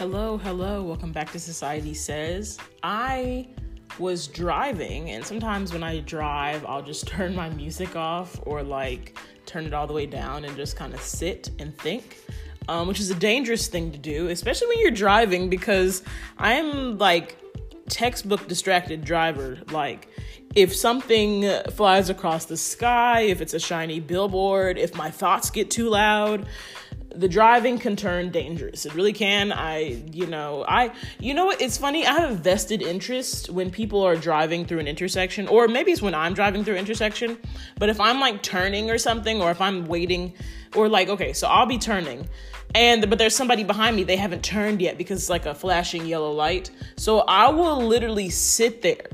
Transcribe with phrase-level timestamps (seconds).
[0.00, 0.82] Hello, hello.
[0.82, 2.56] Welcome back to Society Says.
[2.82, 3.46] I
[3.98, 9.18] was driving, and sometimes when I drive, I'll just turn my music off or like
[9.44, 12.16] turn it all the way down and just kind of sit and think.
[12.66, 16.02] Um, which is a dangerous thing to do, especially when you're driving, because
[16.38, 17.36] I'm like
[17.90, 19.58] textbook distracted driver.
[19.70, 20.08] Like,
[20.54, 25.70] if something flies across the sky, if it's a shiny billboard, if my thoughts get
[25.70, 26.46] too loud,
[27.14, 28.86] the driving can turn dangerous.
[28.86, 29.52] It really can.
[29.52, 31.60] I, you know, I, you know what?
[31.60, 32.06] It's funny.
[32.06, 36.02] I have a vested interest when people are driving through an intersection, or maybe it's
[36.02, 37.38] when I'm driving through intersection.
[37.78, 40.34] But if I'm like turning or something, or if I'm waiting,
[40.76, 42.28] or like, okay, so I'll be turning,
[42.74, 44.04] and but there's somebody behind me.
[44.04, 46.70] They haven't turned yet because it's like a flashing yellow light.
[46.96, 49.08] So I will literally sit there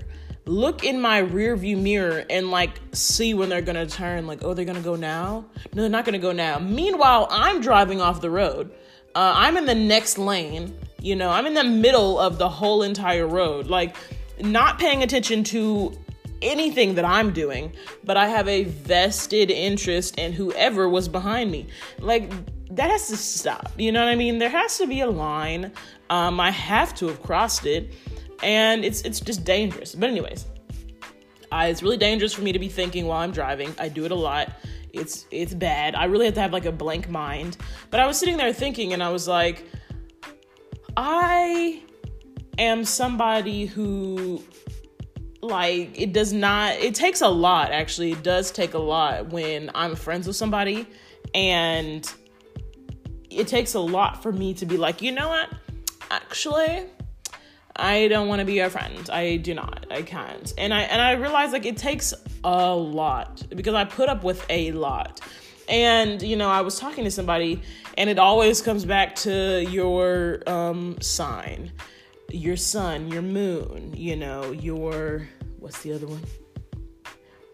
[0.47, 4.55] look in my rear view mirror and like see when they're gonna turn like oh
[4.55, 5.45] they're gonna go now?
[5.75, 6.59] No they're not gonna go now.
[6.59, 8.71] Meanwhile i'm driving off the road.
[9.15, 11.31] Uh, i'm in the next lane you know?
[11.31, 13.67] I'm in the middle of the whole entire road.
[13.67, 13.97] Like
[14.41, 15.97] not paying attention to
[16.43, 17.73] anything that i'm doing
[18.05, 21.67] but i have a vested interest in whoever was behind me.
[21.99, 22.31] Like
[22.75, 24.39] that has to stop you know what i mean?
[24.39, 25.73] There has to be a line.
[26.09, 27.93] Um, i have to have crossed it
[28.43, 29.95] and it's it's just dangerous.
[29.95, 30.47] But anyways,
[31.53, 33.75] uh, it's really dangerous for me to be thinking while I'm driving.
[33.79, 34.53] I do it a lot.
[34.93, 35.95] It's it's bad.
[35.95, 37.57] I really have to have like a blank mind.
[37.91, 39.65] But I was sitting there thinking, and I was like,
[40.97, 41.83] I
[42.59, 44.43] am somebody who
[45.43, 49.71] like it does not it takes a lot actually it does take a lot when
[49.75, 50.87] i'm friends with somebody
[51.35, 52.13] and
[53.31, 55.51] it takes a lot for me to be like you know what
[56.11, 56.87] actually
[57.77, 59.09] I don't want to be your friend.
[59.11, 59.87] I do not.
[59.91, 60.53] I can't.
[60.59, 64.45] And I and I realize like it takes a lot because I put up with
[64.49, 65.21] a lot.
[65.69, 67.61] And you know, I was talking to somebody
[67.99, 71.73] and it always comes back to your um sign.
[72.31, 75.29] Your sun, your moon, you know, your
[75.59, 76.23] what's the other one?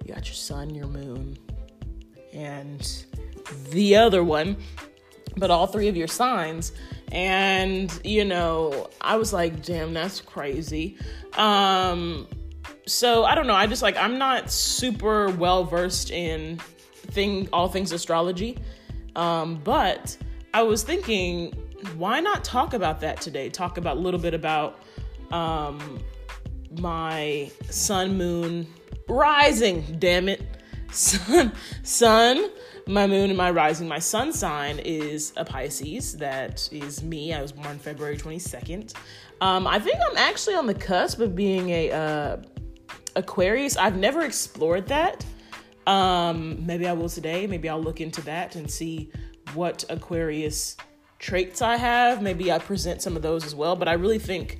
[0.04, 1.36] You got your sun, your moon,
[2.32, 3.04] and
[3.70, 4.56] the other one,
[5.36, 6.72] but all three of your signs
[7.12, 10.96] and you know i was like damn that's crazy.
[11.34, 12.26] Um
[12.86, 13.54] so i don't know.
[13.54, 16.58] I just like i'm not super well versed in
[17.08, 18.58] thing all things astrology.
[19.14, 20.16] Um but
[20.54, 21.52] i was thinking
[21.96, 23.50] why not talk about that today?
[23.50, 24.82] Talk about a little bit about
[25.30, 26.02] um
[26.78, 28.66] my sun moon
[29.08, 30.40] rising damn it
[30.92, 32.50] sun sun
[32.86, 36.16] my moon and my rising, my sun sign is a Pisces.
[36.16, 37.32] That is me.
[37.32, 38.94] I was born February 22nd.
[39.40, 42.36] Um, I think I'm actually on the cusp of being a uh,
[43.16, 43.76] Aquarius.
[43.76, 45.24] I've never explored that.
[45.86, 47.46] Um, maybe I will today.
[47.46, 49.10] Maybe I'll look into that and see
[49.54, 50.76] what Aquarius
[51.18, 52.22] traits I have.
[52.22, 53.76] Maybe I present some of those as well.
[53.76, 54.58] But I really think,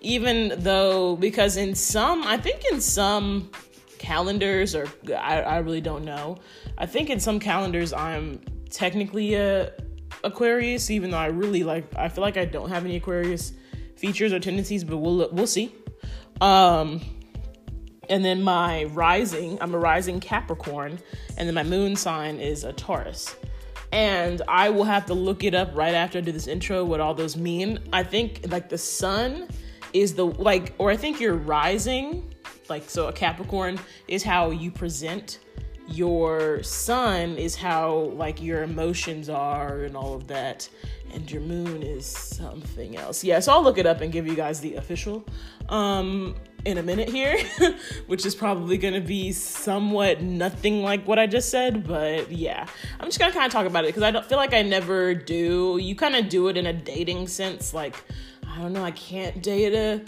[0.00, 3.50] even though, because in some, I think in some
[3.98, 6.38] calendars, or I, I really don't know,
[6.76, 9.72] I think in some calendars I'm technically a
[10.24, 13.52] Aquarius, even though I really like I feel like I don't have any Aquarius
[13.96, 15.74] features or tendencies, but we'll we'll see.
[16.40, 17.00] Um
[18.08, 20.98] and then my rising, I'm a rising Capricorn,
[21.36, 23.36] and then my moon sign is a Taurus.
[23.92, 27.00] And I will have to look it up right after I do this intro what
[27.00, 27.78] all those mean.
[27.92, 29.48] I think like the sun
[29.92, 32.27] is the like or I think your rising,
[32.70, 35.40] like so a Capricorn is how you present.
[35.88, 40.68] Your sun is how like your emotions are and all of that.
[41.14, 43.24] And your moon is something else.
[43.24, 45.24] Yeah so i'll look it up and give you guys the official
[45.70, 46.34] um
[46.64, 47.38] in a minute here
[48.08, 52.66] which is probably gonna be somewhat nothing like what i just said but yeah.
[53.00, 55.14] I'm just gonna kind of talk about it because i don't feel like i never
[55.14, 55.78] do.
[55.80, 57.96] You kind of do it in a dating sense like
[58.46, 60.02] i don't know i can't date a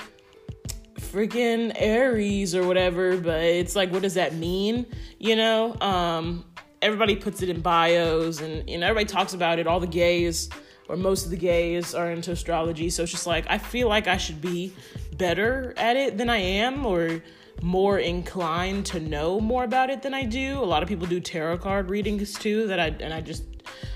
[1.01, 4.87] freaking Aries or whatever, but it's like, what does that mean?
[5.19, 6.45] You know, um,
[6.83, 9.67] everybody puts it in bios and, you know, everybody talks about it.
[9.67, 10.49] All the gays
[10.89, 12.91] or most of the gays are into astrology.
[12.91, 14.73] So it's just like, I feel like I should be
[15.17, 17.23] better at it than I am or
[17.63, 20.59] more inclined to know more about it than I do.
[20.59, 23.45] A lot of people do tarot card readings too that I, and I just,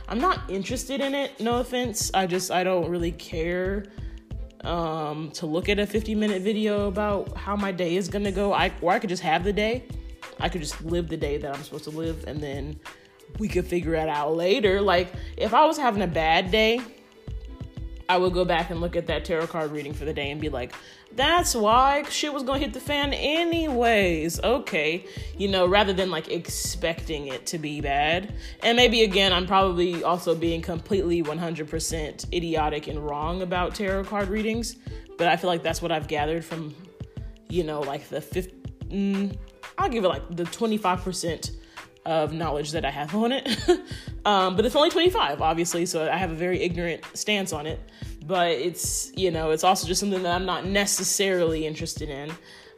[0.08, 1.40] I'm not interested in it.
[1.40, 2.10] No offense.
[2.12, 3.84] I just, I don't really care
[4.64, 8.52] um, to look at a 50 minute video about how my day is gonna go.
[8.52, 9.84] I or I could just have the day.
[10.40, 12.78] I could just live the day that I'm supposed to live, and then
[13.38, 14.80] we could figure it out later.
[14.80, 16.80] Like if I was having a bad day,
[18.08, 20.40] I would go back and look at that tarot card reading for the day and
[20.40, 20.74] be like,
[21.12, 24.40] that's why shit was gonna hit the fan anyways.
[24.40, 25.06] Okay.
[25.38, 28.34] You know, rather than like expecting it to be bad.
[28.62, 34.28] And maybe again, I'm probably also being completely 100% idiotic and wrong about tarot card
[34.28, 34.76] readings.
[35.16, 36.74] But I feel like that's what I've gathered from,
[37.48, 38.52] you know, like the fifth,
[38.88, 39.36] mm,
[39.78, 41.52] I'll give it like the 25%
[42.06, 43.48] of knowledge that I have on it.
[44.24, 47.80] um, but it's only 25, obviously, so I have a very ignorant stance on it.
[48.26, 52.30] But it's, you know, it's also just something that I'm not necessarily interested in.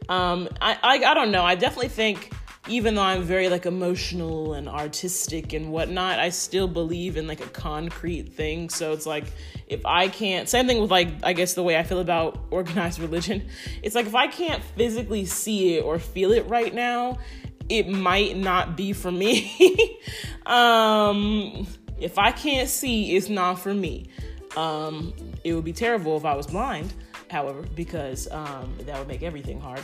[0.09, 1.43] Um, I, I, I don't know.
[1.43, 2.33] I definitely think,
[2.69, 7.39] even though I'm very like emotional and artistic and whatnot, I still believe in like
[7.39, 8.69] a concrete thing.
[8.69, 9.25] So it's like,
[9.67, 12.99] if I can't, same thing with like, I guess the way I feel about organized
[12.99, 13.47] religion.
[13.83, 17.19] It's like, if I can't physically see it or feel it right now,
[17.69, 19.99] it might not be for me.
[20.45, 21.67] um,
[21.99, 24.09] if I can't see, it's not for me.
[24.55, 26.93] Um, it would be terrible if I was blind,
[27.29, 29.81] however, because um, that would make everything hard.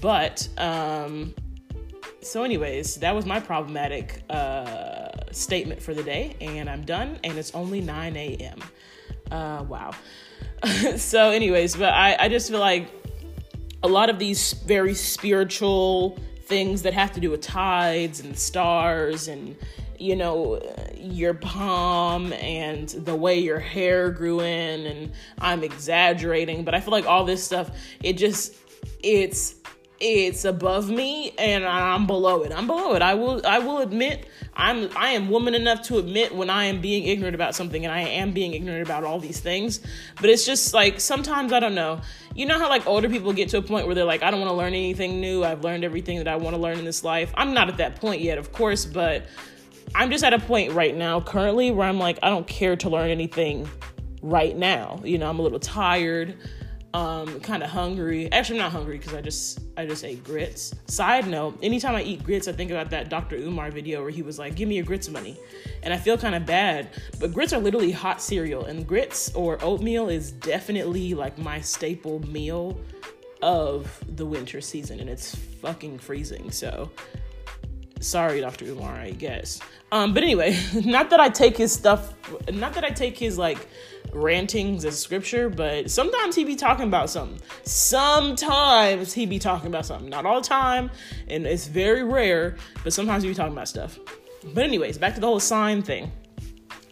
[0.00, 1.34] But um,
[2.20, 7.18] so, anyways, that was my problematic uh, statement for the day, and I'm done.
[7.24, 8.60] And it's only 9 a.m.
[9.30, 9.92] Uh, wow.
[10.96, 12.88] so, anyways, but I, I just feel like
[13.82, 19.28] a lot of these very spiritual things that have to do with tides and stars
[19.28, 19.56] and
[19.98, 20.60] you know
[20.96, 26.92] your palm and the way your hair grew in and I'm exaggerating but I feel
[26.92, 27.70] like all this stuff
[28.02, 28.56] it just
[29.02, 29.56] it's
[30.02, 32.50] it's above me and I'm below it.
[32.52, 33.02] I'm below it.
[33.02, 36.80] I will I will admit I'm I am woman enough to admit when I am
[36.80, 39.80] being ignorant about something and I am being ignorant about all these things.
[40.20, 42.00] But it's just like sometimes I don't know.
[42.34, 44.40] You know how like older people get to a point where they're like I don't
[44.40, 45.42] want to learn anything new.
[45.42, 47.32] I've learned everything that I want to learn in this life.
[47.34, 49.26] I'm not at that point yet, of course, but
[49.94, 52.90] I'm just at a point right now currently where I'm like I don't care to
[52.90, 53.68] learn anything
[54.20, 55.00] right now.
[55.02, 56.36] You know, I'm a little tired
[56.94, 58.30] um kind of hungry.
[58.32, 60.74] Actually I'm not hungry because i just i just ate grits.
[60.86, 64.22] Side note anytime i eat grits i think about that dr umar video where he
[64.22, 65.38] was like give me your grits money.
[65.82, 69.62] And i feel kind of bad but grits are literally hot cereal and grits or
[69.64, 72.78] oatmeal is definitely like my staple meal
[73.40, 76.90] of the winter season and it's fucking freezing so
[78.00, 79.60] sorry dr umar i guess.
[79.90, 82.14] Um but anyway not that i take his stuff
[82.52, 83.66] not that i take his like
[84.12, 87.40] rantings as scripture, but sometimes he be talking about something.
[87.64, 90.08] Sometimes he be talking about something.
[90.08, 90.90] Not all the time,
[91.28, 93.98] and it's very rare, but sometimes he be talking about stuff.
[94.54, 96.10] But anyways, back to the whole sign thing.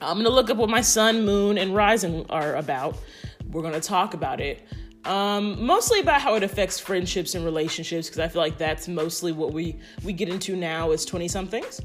[0.00, 2.96] I'm gonna look up what my sun, moon, and rising are about.
[3.50, 4.66] We're gonna talk about it.
[5.04, 9.32] Um, mostly about how it affects friendships and relationships, because I feel like that's mostly
[9.32, 11.80] what we we get into now as 20 somethings.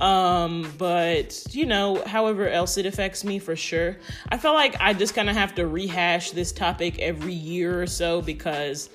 [0.00, 3.98] Um, but you know, however else it affects me for sure.
[4.30, 7.86] I feel like I just kind of have to rehash this topic every year or
[7.86, 8.88] so because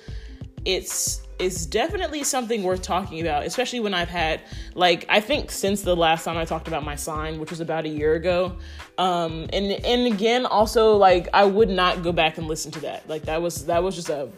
[0.64, 4.40] it's it's definitely something worth talking about, especially when I've had
[4.74, 7.84] like I think since the last time I talked about my sign, which was about
[7.84, 8.56] a year ago.
[8.98, 13.08] Um and and again also like I would not go back and listen to that.
[13.08, 14.30] Like that was that was just a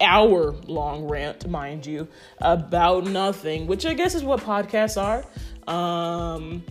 [0.00, 2.08] hour long rant, mind you,
[2.38, 5.24] about nothing, which I guess is what podcasts are.
[5.72, 6.64] Um,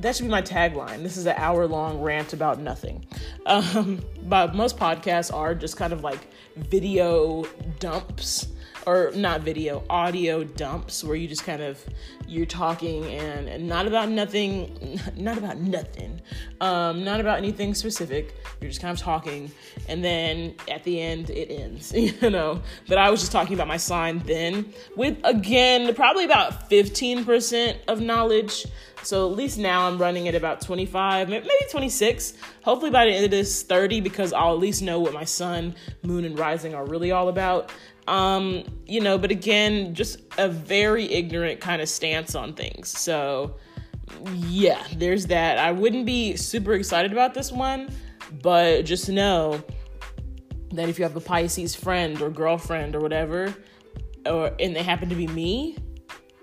[0.00, 1.02] that should be my tagline.
[1.02, 3.06] This is an hour long rant about nothing.
[3.46, 7.44] Um, but most podcasts are just kind of like video
[7.78, 8.48] dumps
[8.88, 11.84] or not video, audio dumps where you just kind of
[12.26, 16.22] you're talking and, and not about nothing, not about nothing,
[16.62, 18.34] um, not about anything specific.
[18.62, 19.52] You're just kind of talking,
[19.88, 21.92] and then at the end it ends,
[22.22, 22.62] you know.
[22.86, 28.00] But I was just talking about my sign then, with again probably about 15% of
[28.00, 28.66] knowledge.
[29.02, 32.34] So at least now I'm running at about 25, maybe 26.
[32.62, 35.76] Hopefully by the end of this 30 because I'll at least know what my sun,
[36.02, 37.70] moon, and rising are really all about.
[38.08, 42.88] Um, you know, but again, just a very ignorant kind of stance on things.
[42.88, 43.56] So,
[44.32, 45.58] yeah, there's that.
[45.58, 47.90] I wouldn't be super excited about this one,
[48.42, 49.62] but just know
[50.70, 53.54] that if you have a Pisces friend or girlfriend or whatever,
[54.24, 55.76] or and they happen to be me,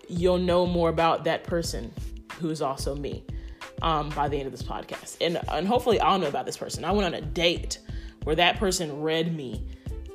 [0.08, 1.92] you'll know more about that person
[2.40, 3.24] who is also me
[3.82, 5.18] um, by the end of this podcast.
[5.20, 6.86] And and hopefully I'll know about this person.
[6.86, 7.80] I went on a date
[8.24, 9.68] where that person read me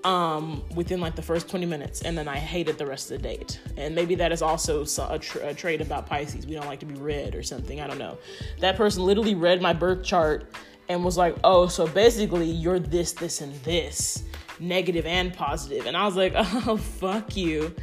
[0.05, 3.29] um, within like the first 20 minutes, and then I hated the rest of the
[3.29, 3.61] date.
[3.77, 6.47] And maybe that is also a, tra- a trait about Pisces.
[6.47, 7.81] We don't like to be read or something.
[7.81, 8.19] I don't know.
[8.61, 10.53] That person literally read my birth chart
[10.89, 14.25] and was like, "Oh, so basically you're this, this, and this,
[14.59, 17.75] negative and positive." And I was like, "Oh, fuck you."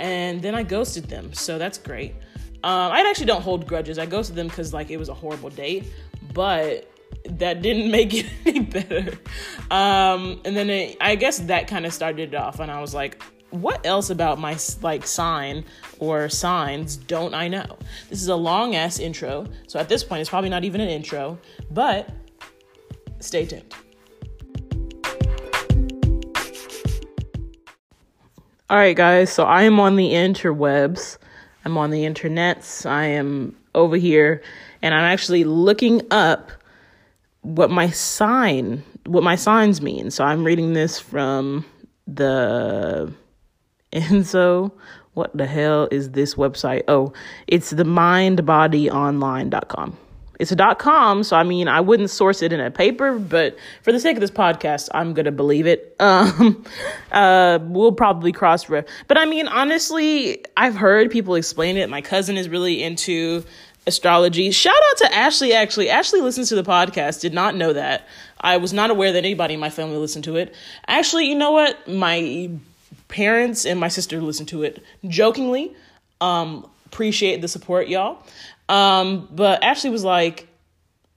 [0.00, 2.14] And then I ghosted them, so that's great.
[2.64, 3.98] Um, I actually don't hold grudges.
[3.98, 5.86] I ghosted them because like it was a horrible date,
[6.32, 6.91] but
[7.24, 9.18] that didn't make it any better.
[9.70, 12.94] Um, and then it, I guess that kind of started it off, and I was
[12.94, 15.64] like, what else about my like sign
[15.98, 17.78] or signs don't I know?
[18.08, 20.88] This is a long ass intro, so at this point it's probably not even an
[20.88, 21.38] intro,
[21.70, 22.08] but
[23.20, 23.74] stay tuned.
[28.70, 31.18] All right, guys, so I am on the interwebs.
[31.66, 32.86] I'm on the internets.
[32.86, 34.42] I am over here
[34.80, 36.50] and I'm actually looking up
[37.42, 40.10] what my sign, what my signs mean.
[40.10, 41.66] So I'm reading this from
[42.06, 43.12] the
[43.92, 44.72] Enzo.
[45.14, 46.84] What the hell is this website?
[46.88, 47.12] Oh,
[47.46, 49.98] it's the mindbodyonline.com.
[50.40, 53.56] It's a dot com, so I mean, I wouldn't source it in a paper, but
[53.82, 55.90] for the sake of this podcast, I'm gonna believe it.
[56.02, 56.64] Um,
[57.12, 61.88] uh, we'll probably cross but I mean, honestly, I've heard people explain it.
[61.88, 63.44] My cousin is really into
[63.86, 64.50] astrology.
[64.50, 65.52] Shout out to Ashley.
[65.52, 67.20] Actually, Ashley listens to the podcast.
[67.20, 68.06] Did not know that.
[68.40, 70.54] I was not aware that anybody in my family listened to it.
[70.86, 71.88] Actually, you know what?
[71.88, 72.50] My
[73.08, 75.74] parents and my sister listened to it jokingly.
[76.20, 78.24] Um, appreciate the support, y'all.
[78.68, 80.48] Um, but Ashley was like,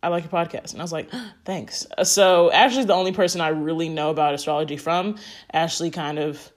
[0.04, 0.74] I like your podcast.
[0.74, 1.10] And I was like,
[1.46, 1.88] thanks.
[2.04, 5.18] So Ashley's the only person I really know about astrology from.
[5.52, 6.52] Ashley kind of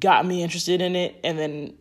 [0.00, 1.20] got me interested in it.
[1.22, 1.74] And then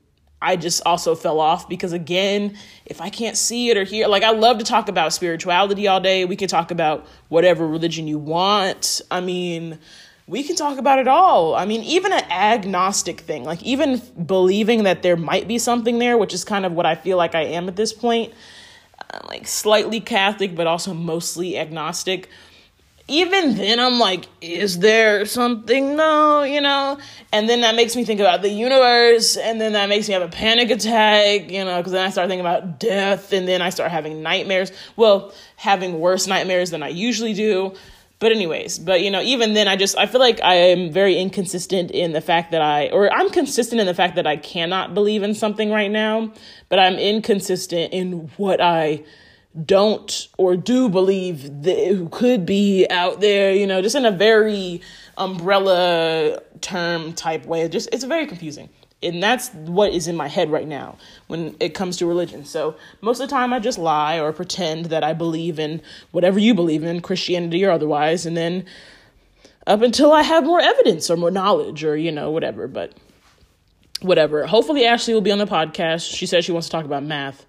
[0.44, 4.24] I just also fell off because again, if I can't see it or hear, like
[4.24, 6.26] I love to talk about spirituality all day.
[6.26, 9.02] We can talk about whatever religion you want.
[9.10, 9.80] I mean,
[10.28, 11.56] we can talk about it all.
[11.56, 16.18] I mean, even an agnostic thing, like even believing that there might be something there,
[16.18, 18.34] which is kind of what I feel like I am at this point,
[19.14, 22.30] uh, like slightly Catholic, but also mostly agnostic
[23.08, 25.96] even then I'm like, is there something?
[25.98, 26.98] No, you know?
[27.34, 30.24] And then that makes me think about the universe, and then that makes me have
[30.24, 33.72] a panic attack, you know, because then I start thinking about death, and then I
[33.72, 34.72] start having nightmares.
[34.96, 37.74] Well, having worse nightmares than I usually do.
[38.20, 41.18] But anyways, but you know, even then I just I feel like I am very
[41.18, 44.94] inconsistent in the fact that I or I'm consistent in the fact that I cannot
[44.94, 46.32] believe in something right now,
[46.70, 49.04] but I'm inconsistent in what I
[49.66, 54.82] don't or do believe that could be out there, you know, just in a very
[55.18, 57.68] umbrella term type way.
[57.68, 58.70] Just it's very confusing.
[59.04, 62.46] And that's what is in my head right now when it comes to religion.
[62.46, 65.82] So most of the time I just lie or pretend that I believe in
[66.12, 68.66] whatever you believe in, Christianity or otherwise, and then
[69.68, 72.68] up until I have more evidence or more knowledge or, you know, whatever.
[72.68, 72.94] But
[74.02, 74.46] whatever.
[74.46, 76.14] Hopefully Ashley will be on the podcast.
[76.14, 77.46] She says she wants to talk about math.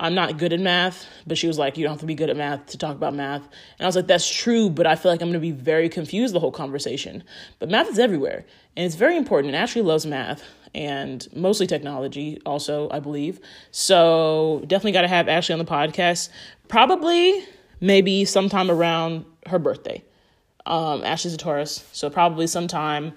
[0.00, 2.30] I'm not good at math, but she was like, You don't have to be good
[2.30, 3.42] at math to talk about math.
[3.42, 6.34] And I was like, That's true, but I feel like I'm to be very confused
[6.34, 7.24] the whole conversation.
[7.58, 8.44] But math is everywhere,
[8.76, 9.54] and it's very important.
[9.54, 10.42] And Ashley loves math
[10.74, 13.40] and mostly technology, also, I believe.
[13.70, 16.28] So definitely got to have Ashley on the podcast.
[16.68, 17.44] Probably,
[17.80, 20.04] maybe sometime around her birthday.
[20.64, 23.14] Um, Ashley's a Taurus, so probably sometime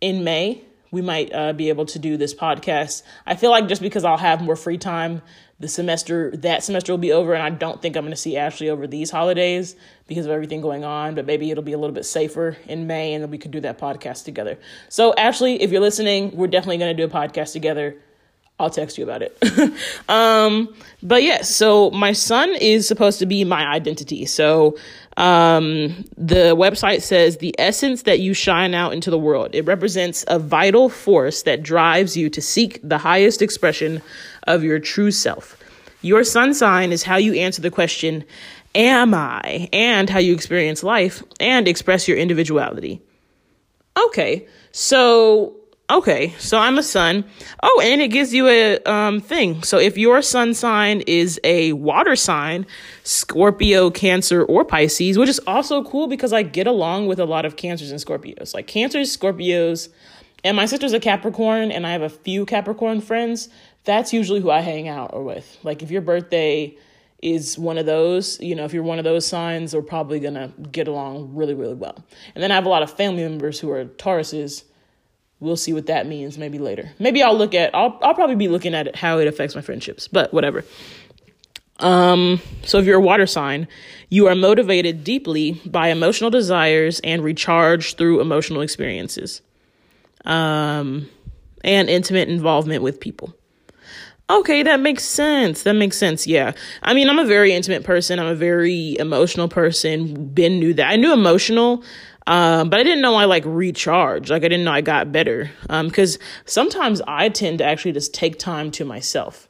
[0.00, 3.02] in May we might uh, be able to do this podcast.
[3.26, 5.22] I feel like just because I'll have more free time
[5.60, 8.36] the semester that semester will be over and i don't think i'm going to see
[8.36, 9.76] ashley over these holidays
[10.06, 13.14] because of everything going on but maybe it'll be a little bit safer in may
[13.14, 14.58] and then we could do that podcast together.
[14.88, 17.96] So ashley if you're listening we're definitely going to do a podcast together.
[18.58, 19.38] I'll text you about it.
[20.08, 24.24] Um but yes yeah, so my sun is supposed to be my identity.
[24.26, 24.76] So
[25.16, 29.54] um, the website says the essence that you shine out into the world.
[29.54, 34.02] It represents a vital force that drives you to seek the highest expression
[34.46, 35.56] of your true self.
[36.02, 38.24] Your sun sign is how you answer the question,
[38.74, 39.68] Am I?
[39.72, 43.02] and how you experience life and express your individuality.
[44.06, 45.59] Okay, so
[45.90, 47.24] Okay, so I'm a sun.
[47.64, 49.64] Oh, and it gives you a um, thing.
[49.64, 52.64] So if your sun sign is a water sign,
[53.02, 57.44] Scorpio, Cancer, or Pisces, which is also cool because I get along with a lot
[57.44, 58.54] of Cancers and Scorpios.
[58.54, 59.88] Like Cancers, Scorpios,
[60.44, 63.48] and my sister's a Capricorn, and I have a few Capricorn friends.
[63.82, 65.58] That's usually who I hang out with.
[65.64, 66.76] Like if your birthday
[67.20, 70.52] is one of those, you know, if you're one of those signs, we're probably gonna
[70.70, 72.04] get along really, really well.
[72.36, 74.62] And then I have a lot of family members who are Tauruses
[75.40, 76.92] we'll see what that means maybe later.
[76.98, 79.62] Maybe I'll look at I'll I'll probably be looking at it, how it affects my
[79.62, 80.64] friendships, but whatever.
[81.78, 83.66] Um, so if you're a water sign,
[84.10, 89.40] you are motivated deeply by emotional desires and recharged through emotional experiences.
[90.26, 91.08] Um,
[91.64, 93.34] and intimate involvement with people.
[94.28, 95.64] Okay, that makes sense.
[95.64, 96.26] That makes sense.
[96.26, 96.52] Yeah.
[96.82, 98.20] I mean, I'm a very intimate person.
[98.20, 100.32] I'm a very emotional person.
[100.32, 100.88] Ben knew that.
[100.88, 101.82] I knew emotional
[102.30, 104.30] um, but I didn't know I like recharge.
[104.30, 105.50] Like I didn't know I got better.
[105.68, 109.48] Um, because sometimes I tend to actually just take time to myself.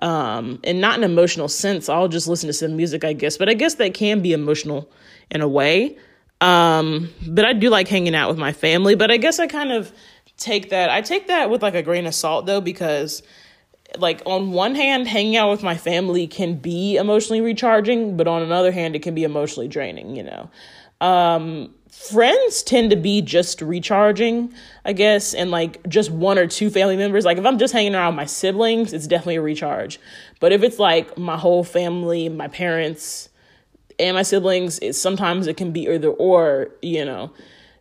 [0.00, 1.88] um, and not an emotional sense.
[1.88, 3.36] I'll just listen to some music, I guess.
[3.36, 4.90] But I guess that can be emotional
[5.30, 5.96] in a way.
[6.40, 8.94] Um, but I do like hanging out with my family.
[8.94, 9.92] But I guess I kind of
[10.36, 10.90] take that.
[10.90, 13.22] I take that with like a grain of salt though, because
[13.98, 18.42] like on one hand, hanging out with my family can be emotionally recharging, but on
[18.42, 20.14] another hand, it can be emotionally draining.
[20.14, 20.50] You know.
[21.00, 24.52] Um, friends tend to be just recharging,
[24.84, 27.24] I guess, and like just one or two family members.
[27.24, 29.98] Like if I'm just hanging around my siblings, it's definitely a recharge.
[30.38, 33.28] But if it's like my whole family, my parents,
[33.98, 37.32] and my siblings, it sometimes it can be either or, you know,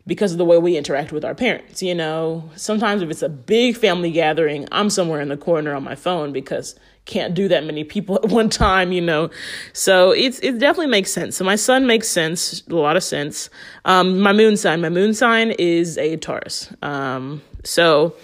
[0.07, 2.49] because of the way we interact with our parents, you know.
[2.55, 6.33] Sometimes if it's a big family gathering, I'm somewhere in the corner on my phone
[6.33, 6.75] because
[7.07, 9.31] can't do that many people at one time, you know.
[9.73, 11.35] So it's it definitely makes sense.
[11.35, 13.49] So my sun makes sense, a lot of sense.
[13.85, 16.71] Um, my moon sign, my moon sign is a Taurus.
[16.83, 18.15] Um, so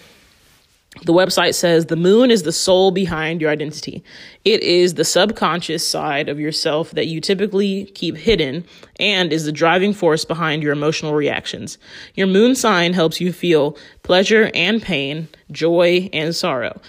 [1.05, 4.03] the website says the moon is the soul behind your identity.
[4.45, 8.63] It is the subconscious side of yourself that you typically keep hidden
[8.99, 11.79] and is the driving force behind your emotional reactions.
[12.13, 16.79] Your moon sign helps you feel pleasure and pain, joy and sorrow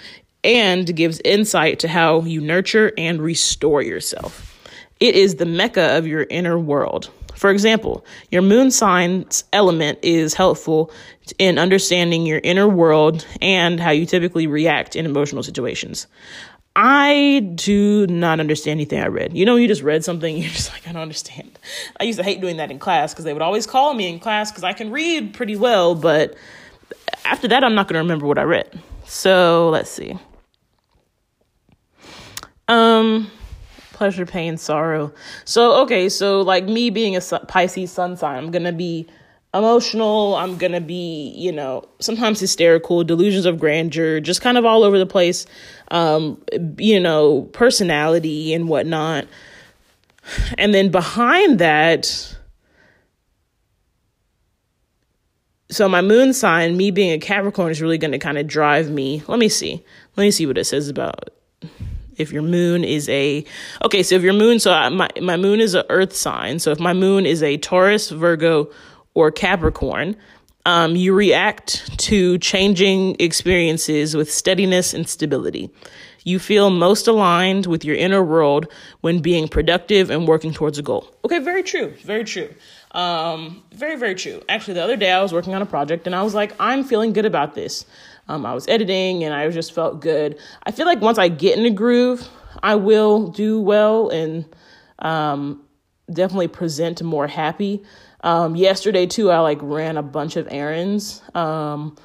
[0.44, 4.50] and gives insight to how you nurture and restore yourself.
[5.00, 7.10] It is the mecca of your inner world.
[7.34, 10.92] For example, your moon sign's element is helpful
[11.38, 16.06] in understanding your inner world and how you typically react in emotional situations.
[16.76, 19.36] I do not understand anything I read.
[19.36, 21.58] You know, you just read something, you're just like, I don't understand.
[21.98, 24.20] I used to hate doing that in class because they would always call me in
[24.20, 26.34] class because I can read pretty well, but
[27.24, 28.80] after that, I'm not going to remember what I read.
[29.06, 30.18] So let's see.
[32.68, 33.30] Um,
[33.92, 35.12] pleasure, pain, sorrow.
[35.44, 39.06] So, okay, so like me being a Pisces sun sign, I'm gonna be
[39.52, 40.34] emotional.
[40.34, 44.98] I'm gonna be, you know, sometimes hysterical, delusions of grandeur, just kind of all over
[44.98, 45.46] the place.
[45.90, 46.42] Um,
[46.78, 49.26] you know, personality and whatnot.
[50.56, 52.36] And then behind that,
[55.70, 58.90] so my moon sign, me being a Capricorn, is really going to kind of drive
[58.90, 59.22] me.
[59.26, 59.84] Let me see.
[60.16, 61.30] Let me see what it says about
[62.16, 63.44] if your moon is a
[63.84, 66.58] okay so if your moon so my, my moon is a earth sign.
[66.58, 68.70] So if my moon is a taurus virgo
[69.14, 70.16] or capricorn
[70.66, 75.70] um, you react to changing experiences with steadiness and stability.
[76.26, 78.66] You feel most aligned with your inner world
[79.02, 81.06] when being productive and working towards a goal.
[81.24, 82.48] Okay very true very true.
[82.92, 84.42] Um, very very true.
[84.48, 86.84] Actually the other day i was working on a project and i was like i'm
[86.84, 87.84] feeling good about this
[88.28, 90.38] um, I was editing and I just felt good.
[90.64, 92.28] I feel like once I get in the groove,
[92.62, 94.44] I will do well and
[94.98, 95.62] um,
[96.12, 97.82] definitely present more happy.
[98.22, 101.22] Um, yesterday too, I like ran a bunch of errands.
[101.34, 101.96] Um,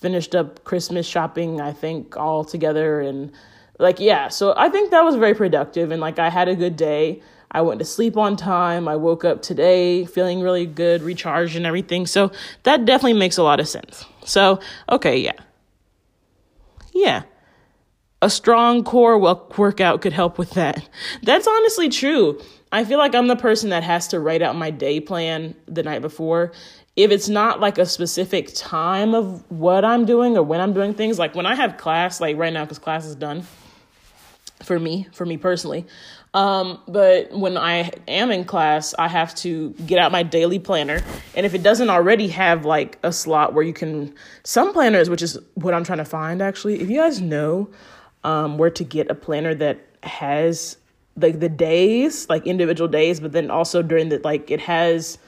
[0.00, 3.32] finished up Christmas shopping, I think all together and
[3.78, 4.28] like yeah.
[4.28, 7.22] So I think that was very productive and like I had a good day.
[7.50, 8.88] I went to sleep on time.
[8.88, 12.06] I woke up today feeling really good, recharged and everything.
[12.06, 12.30] So
[12.64, 14.04] that definitely makes a lot of sense.
[14.24, 14.60] So,
[14.90, 15.32] okay, yeah.
[16.98, 17.22] Yeah.
[18.20, 20.88] A strong core workout could help with that.
[21.22, 22.40] That's honestly true.
[22.72, 25.84] I feel like I'm the person that has to write out my day plan the
[25.84, 26.50] night before.
[26.96, 30.92] If it's not like a specific time of what I'm doing or when I'm doing
[30.92, 33.44] things, like when I have class, like right now, because class is done
[34.64, 35.86] for me, for me personally,
[36.38, 41.02] um, but when I am in class, I have to get out my daily planner.
[41.34, 45.20] And if it doesn't already have like a slot where you can, some planners, which
[45.20, 47.68] is what I'm trying to find actually, if you guys know
[48.22, 50.76] um, where to get a planner that has
[51.16, 55.18] like the days, like individual days, but then also during the, like it has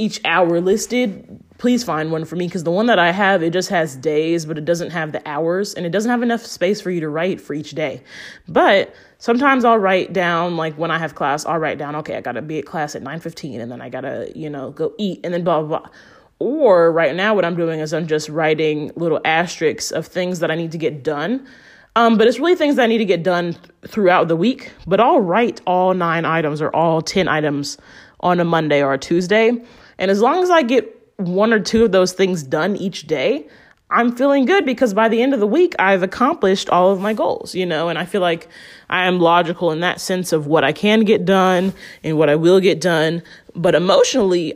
[0.00, 3.52] each hour listed, please find one for me because the one that I have, it
[3.52, 6.80] just has days, but it doesn't have the hours and it doesn't have enough space
[6.80, 8.02] for you to write for each day.
[8.48, 12.22] But sometimes I'll write down, like when I have class, I'll write down, okay, I
[12.22, 15.34] gotta be at class at 9.15 and then I gotta, you know, go eat and
[15.34, 15.90] then blah, blah, blah.
[16.38, 20.50] Or right now, what I'm doing is I'm just writing little asterisks of things that
[20.50, 21.46] I need to get done.
[21.94, 23.54] Um, but it's really things that I need to get done
[23.86, 24.72] throughout the week.
[24.86, 27.76] But I'll write all nine items or all 10 items
[28.20, 29.62] on a Monday or a Tuesday.
[30.00, 33.46] And as long as I get one or two of those things done each day,
[33.90, 37.12] I'm feeling good because by the end of the week, I've accomplished all of my
[37.12, 38.48] goals, you know, and I feel like
[38.88, 42.36] I am logical in that sense of what I can get done and what I
[42.36, 43.22] will get done.
[43.54, 44.54] But emotionally,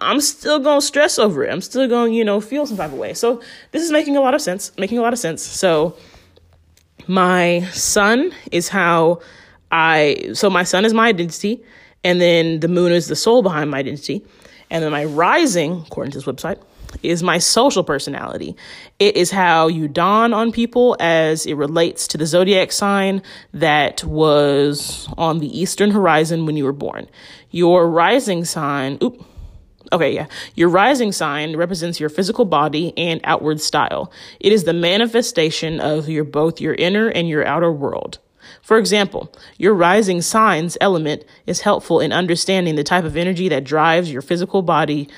[0.00, 1.52] I'm still going to stress over it.
[1.52, 3.14] I'm still going, you know, feel some type of way.
[3.14, 5.42] So this is making a lot of sense, making a lot of sense.
[5.42, 5.96] So
[7.06, 9.20] my sun is how
[9.70, 11.62] I, so my sun is my identity,
[12.02, 14.24] and then the moon is the soul behind my identity.
[14.70, 16.58] And then my rising, according to this website,
[17.02, 18.56] is my social personality.
[18.98, 23.22] It is how you dawn on people as it relates to the zodiac sign
[23.52, 27.08] that was on the eastern horizon when you were born.
[27.50, 29.24] Your rising sign, oop,
[29.92, 30.26] okay, yeah.
[30.54, 34.12] Your rising sign represents your physical body and outward style.
[34.40, 38.18] It is the manifestation of your both your inner and your outer world.
[38.62, 43.64] For example, your rising signs element is helpful in understanding the type of energy that
[43.64, 45.08] drives your physical body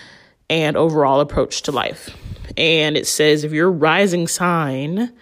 [0.48, 2.10] and overall approach to life.
[2.56, 5.12] And it says if your rising sign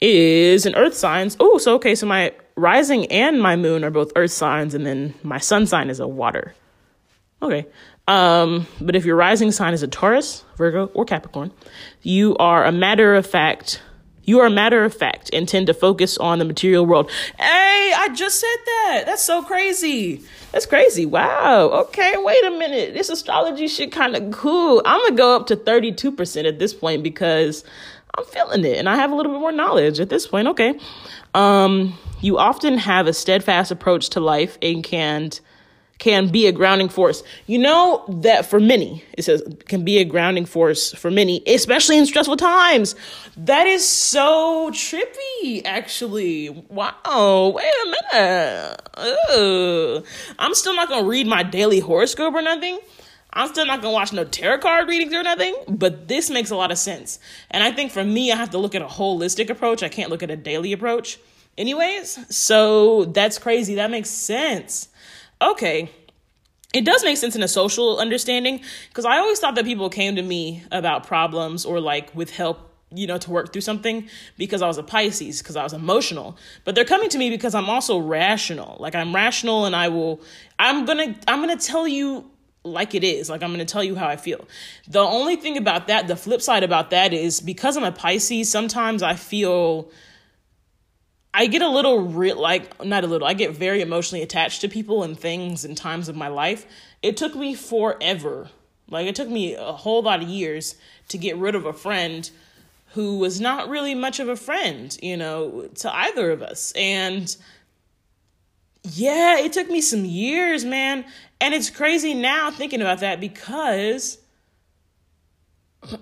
[0.00, 4.12] is an earth sign, oh, so okay, so my rising and my moon are both
[4.16, 6.54] earth signs, and then my sun sign is a water.
[7.42, 7.66] Okay.
[8.06, 11.52] Um, but if your rising sign is a Taurus, Virgo, or Capricorn,
[12.02, 13.82] you are a matter of fact
[14.28, 17.10] you are matter of fact and tend to focus on the material world.
[17.38, 19.04] Hey, I just said that.
[19.06, 20.22] That's so crazy.
[20.52, 21.06] That's crazy.
[21.06, 21.70] Wow.
[21.86, 22.92] Okay, wait a minute.
[22.92, 24.82] This astrology shit kind of cool.
[24.84, 27.64] I'm going to go up to 32% at this point because
[28.18, 30.46] I'm feeling it and I have a little bit more knowledge at this point.
[30.48, 30.78] Okay.
[31.34, 35.30] Um, you often have a steadfast approach to life and can
[35.98, 37.22] can be a grounding force.
[37.46, 41.98] You know that for many, it says can be a grounding force for many, especially
[41.98, 42.94] in stressful times.
[43.36, 46.50] That is so trippy, actually.
[46.50, 50.04] Wow, wait a minute.
[50.38, 52.78] I'm still not gonna read my daily horoscope or nothing.
[53.32, 56.56] I'm still not gonna watch no tarot card readings or nothing, but this makes a
[56.56, 57.18] lot of sense.
[57.50, 59.82] And I think for me, I have to look at a holistic approach.
[59.82, 61.18] I can't look at a daily approach.
[61.58, 63.74] Anyways, so that's crazy.
[63.74, 64.88] That makes sense
[65.40, 65.90] okay,
[66.74, 70.16] it does make sense in a social understanding because I always thought that people came
[70.16, 74.62] to me about problems or like with help you know to work through something because
[74.62, 76.36] I was a Pisces because I was emotional.
[76.64, 78.76] But they're coming to me because I'm also rational.
[78.80, 80.20] Like I'm rational and I will
[80.58, 82.30] I'm going to I'm going to tell you
[82.64, 83.30] like it is.
[83.30, 84.46] Like I'm going to tell you how I feel.
[84.86, 88.50] The only thing about that the flip side about that is because I'm a Pisces
[88.50, 89.90] sometimes I feel
[91.34, 93.26] I get a little re- like not a little.
[93.26, 96.66] I get very emotionally attached to people and things and times of my life.
[97.02, 98.48] It took me forever.
[98.90, 100.74] Like it took me a whole lot of years
[101.08, 102.30] to get rid of a friend
[102.94, 106.72] who was not really much of a friend, you know, to either of us.
[106.74, 107.36] And
[108.82, 111.04] yeah, it took me some years, man.
[111.40, 114.18] And it's crazy now thinking about that because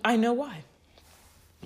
[0.05, 0.63] I know why.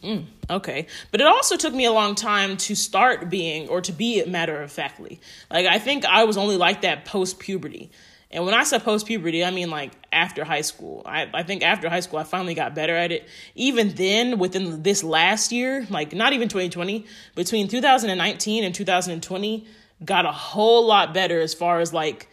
[0.02, 0.86] Mm, okay.
[1.10, 4.62] But it also took me a long time to start being or to be matter
[4.62, 5.20] of factly.
[5.50, 7.90] Like, I think I was only like that post puberty.
[8.30, 11.02] And when I say post puberty, I mean like after high school.
[11.04, 13.28] I, I think after high school, I finally got better at it.
[13.56, 19.66] Even then, within this last year, like not even 2020, between 2019 and 2020,
[20.04, 22.28] got a whole lot better as far as like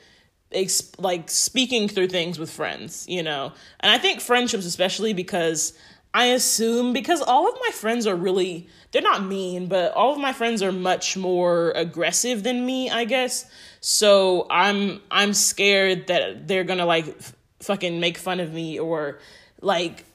[0.51, 3.51] ex- like speaking through things with friends, you know.
[3.79, 5.73] And I think friendships especially because
[6.17, 10.19] I assume because all of my friends are really they're not mean, but all of
[10.19, 13.45] my friends are much more aggressive than me, I guess.
[13.81, 18.79] So I'm I'm scared that they're going to like f- fucking make fun of me
[18.79, 19.19] or
[19.61, 20.05] like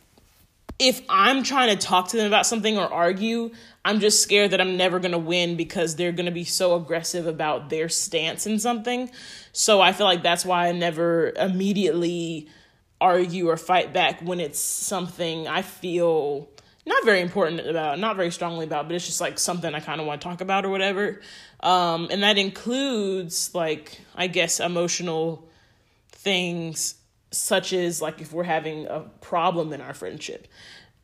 [0.81, 3.53] if I'm trying to talk to them about something or argue,
[3.85, 6.75] I'm just scared that I'm never going to win because they're going to be so
[6.75, 9.09] aggressive about their stance in something.
[9.53, 12.49] So I feel like that's why I never immediately
[13.03, 16.49] argue or fight back when it's something I feel
[16.87, 20.01] not very important about, not very strongly about, but it's just like something I kind
[20.01, 21.21] of want to talk about or whatever.
[21.61, 25.49] Um, and that includes like I guess emotional
[26.11, 26.95] things
[27.33, 30.47] such as like if we're having a problem in our friendship.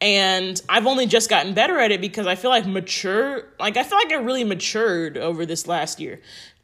[0.01, 3.83] And I've only just gotten better at it because I feel like mature, like I
[3.83, 6.21] feel like I really matured over this last year.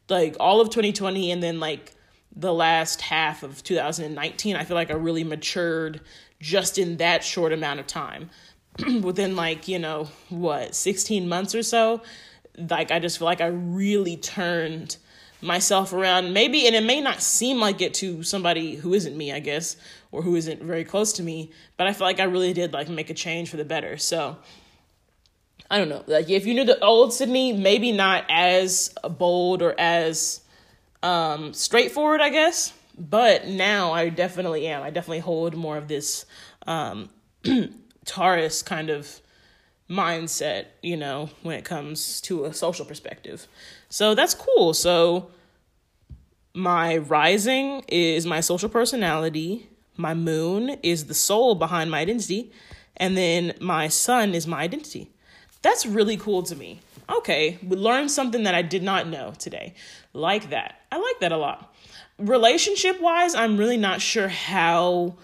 [0.08, 1.92] Like all of 2020 and then like
[2.36, 6.00] the last half of 2019, I feel like I really matured
[6.40, 8.30] just in that short amount of time.
[9.02, 12.02] Within like, you know, what, 16 months or so,
[12.56, 14.96] like I just feel like I really turned
[15.40, 16.32] myself around.
[16.32, 19.76] Maybe, and it may not seem like it to somebody who isn't me, I guess,
[20.10, 22.88] or who isn't very close to me, but I feel like I really did like
[22.88, 23.96] make a change for the better.
[23.96, 24.38] So,
[25.70, 26.04] I don't know.
[26.06, 30.40] Like if you knew the old Sydney, maybe not as bold or as
[31.04, 32.72] um, straightforward, I guess.
[32.98, 34.82] But now I definitely am.
[34.82, 36.26] I definitely hold more of this
[36.66, 37.10] um,
[38.04, 39.20] Taurus kind of
[39.90, 43.46] mindset, you know, when it comes to a social perspective.
[43.88, 44.74] So that's cool.
[44.74, 45.30] So
[46.54, 52.52] my rising is my social personality, my moon is the soul behind my identity,
[52.96, 55.10] and then my sun is my identity.
[55.62, 56.80] That's really cool to me.
[57.08, 59.74] Okay, we learned something that I did not know today.
[60.12, 60.80] Like that.
[60.90, 61.74] I like that a lot.
[62.18, 65.16] Relationship wise, I'm really not sure how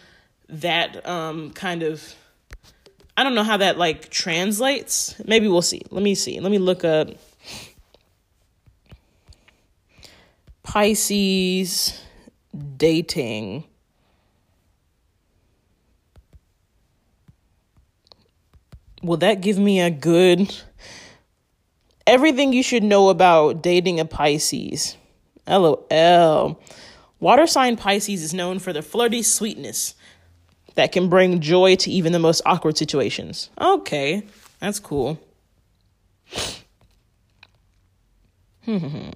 [0.48, 2.14] that um, kind of
[3.16, 5.14] I don't know how that like translates.
[5.26, 5.82] Maybe we'll see.
[5.90, 6.40] Let me see.
[6.40, 7.08] Let me look up
[10.62, 12.00] Pisces
[12.76, 13.64] dating.
[19.02, 20.54] Will that give me a good
[22.10, 24.96] everything you should know about dating a Pisces?
[25.46, 26.60] LOL.
[27.20, 29.94] Water sign Pisces is known for their flirty sweetness
[30.74, 33.48] that can bring joy to even the most awkward situations.
[33.60, 34.24] Okay,
[34.58, 35.18] that's cool.
[38.66, 39.10] Hmm, hmm, hmm.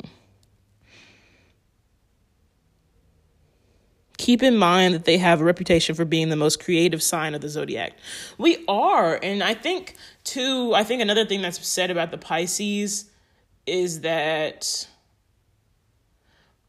[4.17, 7.41] Keep in mind that they have a reputation for being the most creative sign of
[7.41, 7.95] the zodiac.
[8.39, 13.11] We are, and I think too, I think another thing that's said about the Pisces
[13.67, 14.87] is that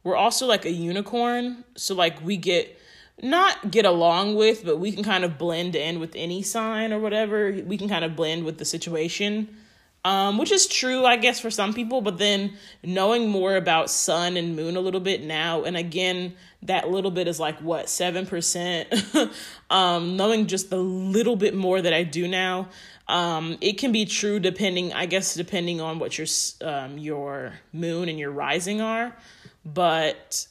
[0.03, 1.63] we're also like a unicorn.
[1.75, 2.79] So like we get
[3.21, 6.99] not get along with, but we can kind of blend in with any sign or
[6.99, 7.51] whatever.
[7.65, 9.57] We can kind of blend with the situation.
[10.03, 11.99] Um, which is true, I guess, for some people.
[11.99, 16.89] But then knowing more about sun and moon a little bit now, and again, that
[16.89, 18.87] little bit is like what seven percent.
[19.69, 22.69] um, knowing just the little bit more that I do now,
[23.07, 26.27] um, it can be true depending, I guess, depending on what your
[26.61, 29.15] um, your moon and your rising are.
[29.63, 30.47] But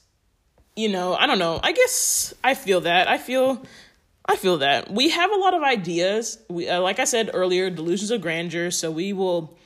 [0.77, 1.61] you know, I don't know.
[1.63, 3.09] I guess I feel that.
[3.09, 3.65] I feel
[4.27, 4.91] I feel that.
[4.91, 6.39] We have a lot of ideas.
[6.49, 9.57] We uh, like I said earlier, delusions of grandeur, so we will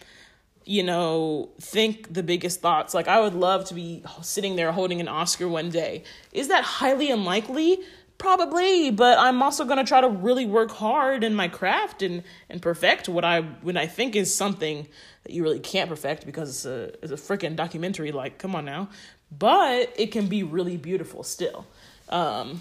[0.68, 2.92] you know, think the biggest thoughts.
[2.92, 6.04] Like I would love to be sitting there holding an Oscar one day.
[6.33, 7.78] Is that highly unlikely?
[8.18, 12.22] Probably, but I'm also going to try to really work hard in my craft and
[12.50, 14.87] and perfect what I when I think is something
[15.24, 18.64] that you really can't perfect because it's a it's a freaking documentary like come on
[18.64, 18.88] now
[19.37, 21.66] but it can be really beautiful still.
[22.09, 22.61] Um,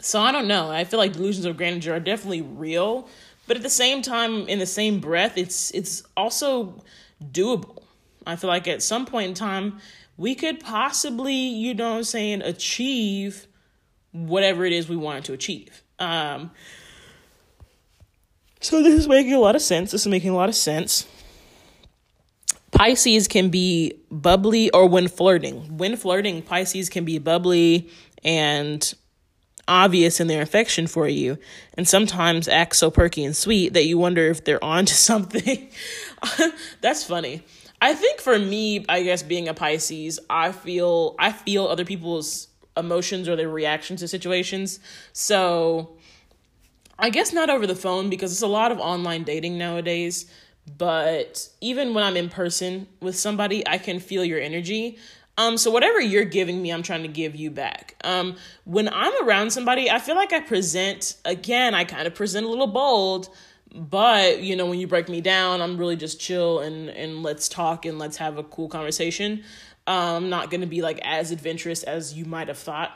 [0.00, 0.70] so I don't know.
[0.70, 3.08] I feel like delusions of grandeur are definitely real,
[3.48, 6.84] but at the same time, in the same breath, it's it's also
[7.22, 7.82] doable.
[8.26, 9.78] I feel like at some point in time,
[10.18, 13.46] we could possibly, you know what I'm saying, achieve
[14.12, 15.82] whatever it is we wanted to achieve.
[15.98, 16.50] Um,
[18.60, 19.92] so this is making a lot of sense.
[19.92, 21.06] This is making a lot of sense.
[22.70, 25.78] Pisces can be bubbly or when flirting.
[25.78, 27.88] When flirting, Pisces can be bubbly
[28.22, 28.94] and
[29.68, 31.38] obvious in their affection for you
[31.74, 35.68] and sometimes act so perky and sweet that you wonder if they're on to something.
[36.80, 37.42] That's funny.
[37.80, 42.48] I think for me, I guess being a Pisces, I feel I feel other people's
[42.76, 44.80] emotions or their reactions to situations.
[45.12, 45.96] So
[46.98, 50.26] I guess not over the phone because it's a lot of online dating nowadays
[50.76, 54.98] but even when I'm in person with somebody, I can feel your energy.
[55.38, 57.94] Um, so whatever you're giving me, I'm trying to give you back.
[58.02, 62.44] Um, when I'm around somebody, I feel like I present again, I kind of present
[62.44, 63.28] a little bold,
[63.72, 67.48] but you know, when you break me down, I'm really just chill and and let's
[67.48, 69.44] talk and let's have a cool conversation.
[69.86, 72.90] Um, I'm not gonna be like as adventurous as you might have thought.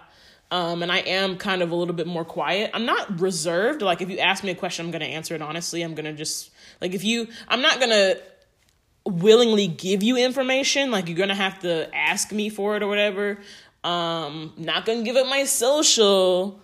[0.51, 2.73] Um, and I am kind of a little bit more quiet.
[2.75, 3.83] I'm not reserved.
[3.83, 5.83] Like if you ask me a question, I'm gonna answer it honestly.
[5.83, 6.51] I'm gonna just
[6.81, 8.17] like if you, I'm not gonna
[9.05, 10.91] willingly give you information.
[10.91, 13.39] Like you're gonna have to ask me for it or whatever.
[13.85, 16.61] Um, not gonna give up my social.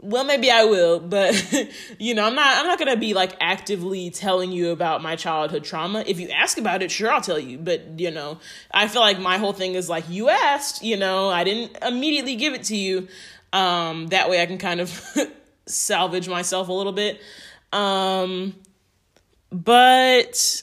[0.00, 1.34] Well, maybe I will, but
[1.98, 2.58] you know, I'm not.
[2.58, 6.04] I'm not gonna be like actively telling you about my childhood trauma.
[6.06, 7.58] If you ask about it, sure, I'll tell you.
[7.58, 8.38] But you know,
[8.72, 10.82] I feel like my whole thing is like you asked.
[10.84, 13.08] You know, I didn't immediately give it to you.
[13.52, 15.16] Um, that way, I can kind of
[15.66, 17.20] salvage myself a little bit.
[17.72, 18.54] Um,
[19.50, 20.62] but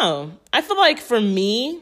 [0.00, 0.32] know.
[0.52, 1.80] I feel like for me,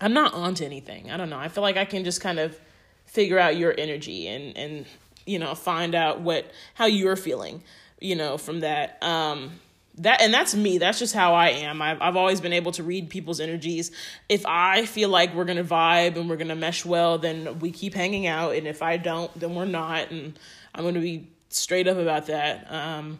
[0.00, 1.10] I'm not onto anything.
[1.10, 1.38] I don't know.
[1.38, 2.58] I feel like I can just kind of
[3.06, 4.86] figure out your energy and and
[5.26, 7.62] you know find out what how you're feeling
[8.00, 9.52] you know from that um
[9.96, 12.82] that and that's me that's just how i am I've, I've always been able to
[12.82, 13.92] read people's energies
[14.28, 17.94] if i feel like we're gonna vibe and we're gonna mesh well then we keep
[17.94, 20.36] hanging out and if i don't then we're not and
[20.74, 22.70] i'm gonna be straight up about that.
[22.70, 23.18] Um,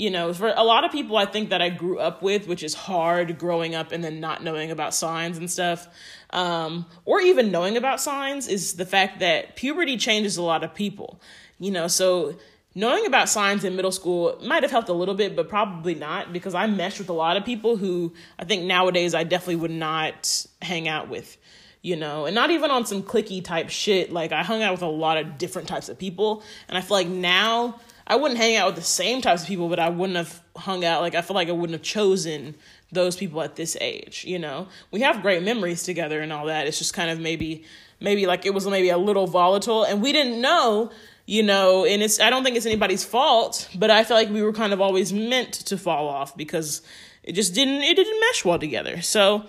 [0.00, 2.62] you know, for a lot of people, I think that I grew up with, which
[2.62, 5.86] is hard growing up and then not knowing about signs and stuff,
[6.30, 10.74] um, or even knowing about signs, is the fact that puberty changes a lot of
[10.74, 11.20] people.
[11.58, 12.38] You know, so
[12.74, 16.32] knowing about signs in middle school might have helped a little bit, but probably not
[16.32, 19.70] because I meshed with a lot of people who I think nowadays I definitely would
[19.70, 21.36] not hang out with
[21.82, 24.12] you know, and not even on some cliquey type shit.
[24.12, 26.96] Like I hung out with a lot of different types of people, and I feel
[26.96, 30.16] like now I wouldn't hang out with the same types of people, but I wouldn't
[30.16, 31.00] have hung out.
[31.00, 32.56] Like I feel like I wouldn't have chosen
[32.90, 34.66] those people at this age, you know.
[34.90, 36.66] We have great memories together and all that.
[36.66, 37.64] It's just kind of maybe
[38.00, 40.90] maybe like it was maybe a little volatile and we didn't know
[41.26, 44.42] you know and it's i don't think it's anybody's fault but i feel like we
[44.42, 46.80] were kind of always meant to fall off because
[47.22, 49.44] it just didn't it didn't mesh well together so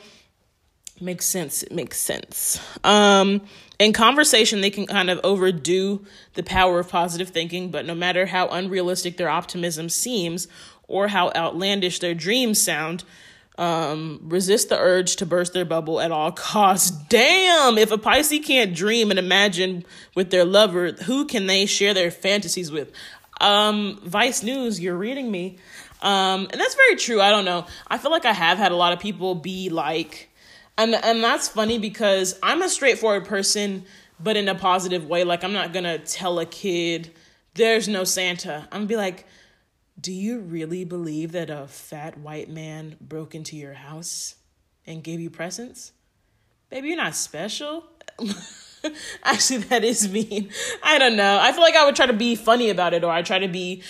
[1.00, 3.42] makes sense it makes sense um
[3.82, 8.28] in conversation they can kind of overdo the power of positive thinking but no matter
[8.28, 10.48] how unrealistic their optimism seems
[10.88, 13.04] or how outlandish their dreams sound
[13.58, 16.90] um, resist the urge to burst their bubble at all costs.
[17.10, 21.94] Damn, if a Pisces can't dream and imagine with their lover, who can they share
[21.94, 22.92] their fantasies with?
[23.40, 25.58] Um, Vice News, you're reading me.
[26.02, 27.22] Um, and that's very true.
[27.22, 27.68] I don't know.
[27.88, 30.31] I feel like I have had a lot of people be like,
[30.82, 33.86] and and that's funny because I'm a straightforward person,
[34.20, 35.24] but in a positive way.
[35.24, 37.12] Like I'm not gonna tell a kid
[37.54, 38.68] there's no Santa.
[38.72, 39.26] I'm gonna be like,
[40.00, 44.36] do you really believe that a fat white man broke into your house
[44.86, 45.92] and gave you presents?
[46.70, 47.84] Baby, you're not special.
[49.24, 50.50] Actually, that is mean.
[50.82, 51.38] I don't know.
[51.40, 53.48] I feel like I would try to be funny about it, or I try to
[53.48, 53.84] be,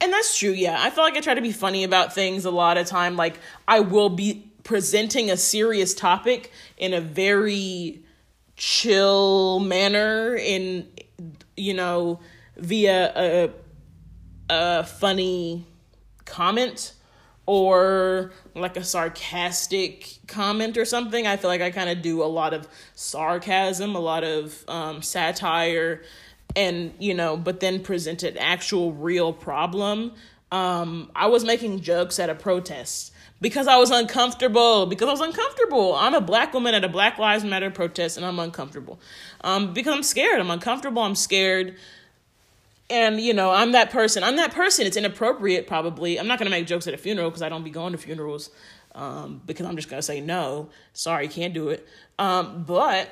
[0.00, 0.50] and that's true.
[0.50, 3.16] Yeah, I feel like I try to be funny about things a lot of time.
[3.16, 8.02] Like I will be presenting a serious topic in a very
[8.56, 10.88] chill manner, in
[11.56, 12.20] you know,
[12.56, 13.50] via a
[14.50, 15.66] a funny
[16.24, 16.94] comment
[17.46, 21.26] or like a sarcastic comment or something.
[21.26, 25.00] I feel like I kind of do a lot of sarcasm, a lot of um,
[25.00, 26.02] satire,
[26.54, 30.12] and you know, but then present an actual real problem.
[30.52, 34.86] Um, I was making jokes at a protest because I was uncomfortable.
[34.86, 35.94] Because I was uncomfortable.
[35.94, 38.98] I'm a black woman at a Black Lives Matter protest, and I'm uncomfortable.
[39.42, 40.40] Um, because I'm scared.
[40.40, 41.02] I'm uncomfortable.
[41.02, 41.76] I'm scared
[42.90, 46.50] and you know i'm that person i'm that person it's inappropriate probably i'm not to
[46.50, 48.50] make jokes at a funeral because i don't be going to funerals
[48.94, 51.86] um, because i'm just to say no sorry can't do it
[52.18, 53.10] um, but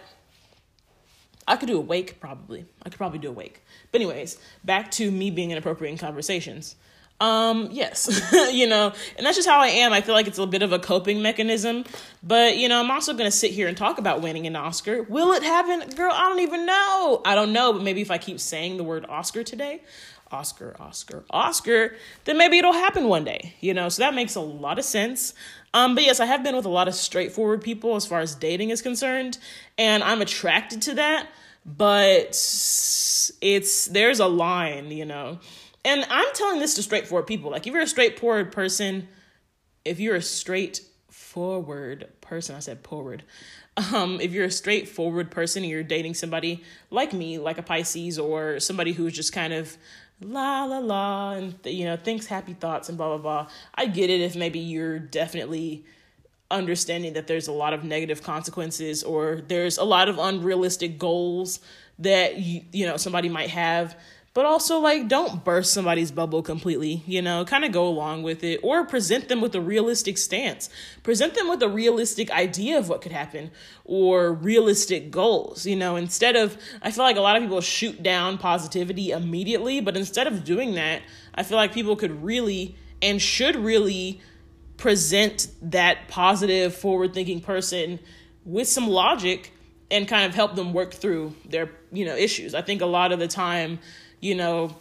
[1.46, 3.62] i could do a wake probably i could probably do a wake
[3.92, 6.76] but anyways back to me being inappropriate in conversations
[7.20, 8.20] um, yes,
[8.52, 9.92] you know, and that's just how I am.
[9.92, 11.84] I feel like it's a bit of a coping mechanism,
[12.22, 15.02] but you know, I'm also going to sit here and talk about winning an Oscar.
[15.04, 15.88] Will it happen?
[15.90, 17.22] Girl, I don't even know.
[17.24, 19.80] I don't know, but maybe if I keep saying the word Oscar today,
[20.30, 24.40] Oscar, Oscar, Oscar, then maybe it'll happen one day, you know, so that makes a
[24.40, 25.32] lot of sense.
[25.72, 28.34] Um, but yes, I have been with a lot of straightforward people as far as
[28.34, 29.38] dating is concerned,
[29.78, 31.28] and I'm attracted to that,
[31.64, 32.28] but
[33.40, 35.38] it's, there's a line, you know
[35.86, 37.52] and I'm telling this to straightforward people.
[37.52, 39.06] Like, if you're a straightforward person,
[39.84, 43.22] if you're a straightforward person, I said forward.
[43.92, 48.18] Um, if you're a straightforward person and you're dating somebody like me, like a Pisces,
[48.18, 49.76] or somebody who's just kind of
[50.22, 54.08] la la la and you know thinks happy thoughts and blah blah blah, I get
[54.08, 55.84] it if maybe you're definitely
[56.50, 61.60] understanding that there's a lot of negative consequences or there's a lot of unrealistic goals
[61.98, 63.94] that you you know somebody might have
[64.36, 67.42] but also like don't burst somebody's bubble completely you know?
[67.46, 70.68] Kind of go along with it or present them with a realistic stance.
[71.02, 73.50] Present them with a realistic idea of what could happen
[73.86, 75.96] or realistic goals you know?
[75.96, 80.26] Instead of i feel like a lot of people shoot down positivity immediately but instead
[80.26, 81.00] of doing that
[81.34, 84.20] i feel like people could really and should really
[84.76, 87.98] present that positive forward thinking person
[88.44, 89.50] with some logic
[89.90, 92.54] and kind of help them work through their you know issues.
[92.54, 93.78] I think a lot of the time
[94.20, 94.76] you know,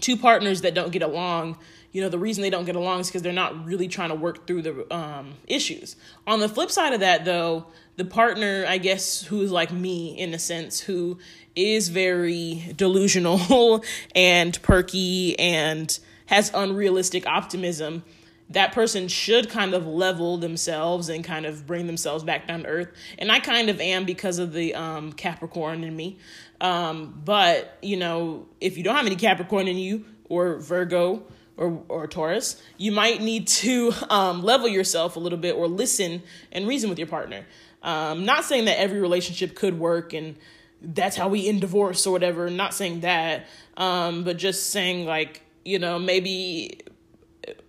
[0.00, 1.58] two partners that don't get along,
[1.92, 4.14] you know, the reason they don't get along is because they're not really trying to
[4.14, 5.96] work through the um, issues.
[6.26, 10.34] On the flip side of that, though, the partner, I guess, who's like me in
[10.34, 11.18] a sense, who
[11.54, 13.82] is very delusional
[14.14, 18.04] and perky and has unrealistic optimism,
[18.50, 22.68] that person should kind of level themselves and kind of bring themselves back down to
[22.68, 22.88] earth.
[23.18, 26.18] And I kind of am because of the um, Capricorn in me.
[26.60, 31.24] Um, but you know, if you don't have any Capricorn in you or Virgo
[31.56, 36.22] or or Taurus, you might need to um, level yourself a little bit or listen
[36.52, 37.44] and reason with your partner.
[37.82, 40.36] Um, not saying that every relationship could work and
[40.80, 42.48] that's how we end divorce or whatever.
[42.50, 46.80] Not saying that, um, but just saying like you know maybe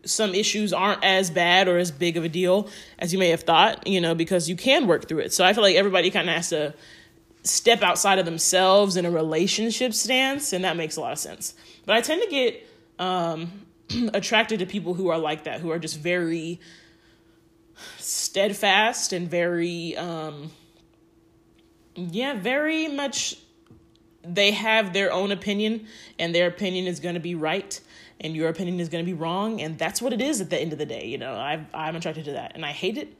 [0.03, 3.41] some issues aren't as bad or as big of a deal as you may have
[3.41, 3.85] thought.
[3.87, 5.33] You know because you can work through it.
[5.33, 6.73] So I feel like everybody kind of has to
[7.43, 11.53] step outside of themselves in a relationship stance, and that makes a lot of sense.
[11.85, 12.67] But I tend to get
[12.99, 13.65] um,
[14.13, 16.59] attracted to people who are like that, who are just very
[17.97, 20.51] steadfast and very, um,
[21.95, 23.37] yeah, very much
[24.23, 25.87] they have their own opinion
[26.19, 27.79] and their opinion is going to be right
[28.19, 30.59] and your opinion is going to be wrong and that's what it is at the
[30.59, 31.33] end of the day you know?
[31.33, 33.13] I i'm attracted to that and i hate it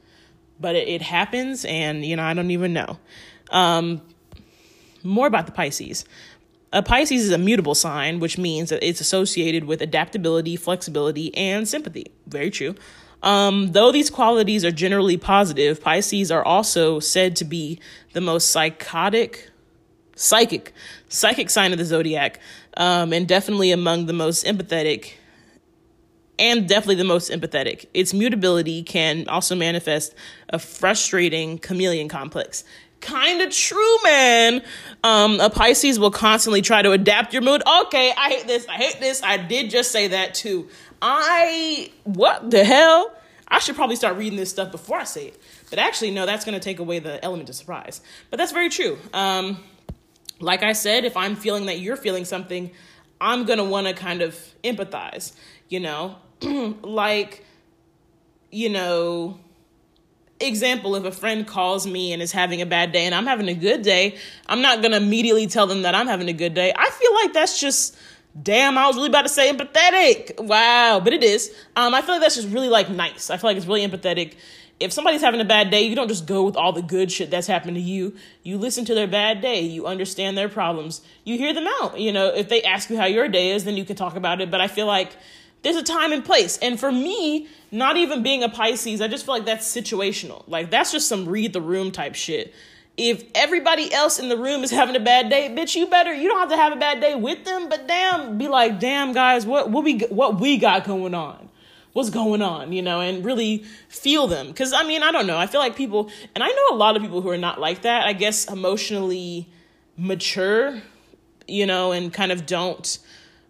[0.59, 2.97] but it, it happens and you know i don't even know.
[3.49, 4.01] Um,
[5.03, 6.03] more about the pisces.
[6.73, 11.67] A pisces is a mutable sign which means that it's associated with adaptability flexibility and
[11.67, 12.11] sympathy.
[12.27, 12.75] Very true.
[13.23, 17.79] Um, though these qualities are generally positive, Pisces are also said to be
[18.13, 19.49] the most psychotic,
[20.15, 20.73] psychic,
[21.09, 22.39] psychic sign of the zodiac,
[22.77, 25.13] um, and definitely among the most empathetic,
[26.39, 27.87] and definitely the most empathetic.
[27.93, 30.15] Its mutability can also manifest
[30.49, 32.63] a frustrating chameleon complex.
[33.01, 34.63] Kind of true, man.
[35.03, 37.61] Um, a Pisces will constantly try to adapt your mood.
[37.81, 38.67] Okay, I hate this.
[38.67, 39.21] I hate this.
[39.23, 40.67] I did just say that too.
[41.01, 43.13] I what the hell?
[43.47, 45.41] I should probably start reading this stuff before I say it.
[45.69, 48.01] But actually, no, that's going to take away the element of surprise.
[48.29, 48.97] But that's very true.
[49.13, 49.57] Um,
[50.39, 52.71] like I said, if I'm feeling that you're feeling something,
[53.19, 55.35] I'm going to want to kind of empathize,
[55.69, 56.15] you know?
[56.41, 57.43] like,
[58.51, 59.39] you know,
[60.39, 63.47] example, if a friend calls me and is having a bad day and I'm having
[63.47, 64.17] a good day,
[64.47, 66.73] I'm not going to immediately tell them that I'm having a good day.
[66.75, 67.97] I feel like that's just
[68.39, 70.39] Damn, I was really about to say empathetic.
[70.39, 71.51] Wow, but it is.
[71.75, 73.31] Um, I feel like that's just really like nice.
[73.31, 74.35] I feel like it's really empathetic.
[74.79, 77.31] If somebody's having a bad day, you don't just go with all the good shit
[77.31, 78.15] that's happened to you.
[78.43, 79.61] You listen to their bad day.
[79.61, 81.01] You understand their problems.
[81.23, 81.99] You hear them out.
[81.99, 84.39] You know, if they ask you how your day is, then you can talk about
[84.39, 84.51] it.
[84.51, 85.13] But I feel like
[85.63, 86.57] there's a time and place.
[86.59, 90.43] And for me, not even being a Pisces, I just feel like that's situational.
[90.47, 92.53] Like that's just some read the room type shit
[92.97, 96.27] if everybody else in the room is having a bad day, bitch, you better you
[96.27, 99.45] don't have to have a bad day with them, but damn, be like, damn guys,
[99.45, 101.46] what what we what we got going on,
[101.97, 104.49] what's going on, you know, and really feel them.
[104.49, 106.95] Because I mean, I don't know, I feel like people, and I know a lot
[106.95, 108.05] of people who are not like that.
[108.05, 109.49] I guess emotionally
[109.97, 110.79] mature,
[111.47, 112.99] you know, and kind of don't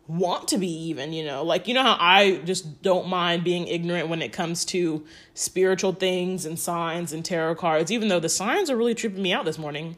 [0.08, 1.43] want to be even, you know.
[1.43, 5.91] Like, you know how I just don't mind being ignorant when it comes to spiritual
[5.91, 9.43] things and signs and tarot cards, even though the signs are really tripping me out
[9.43, 9.98] this morning.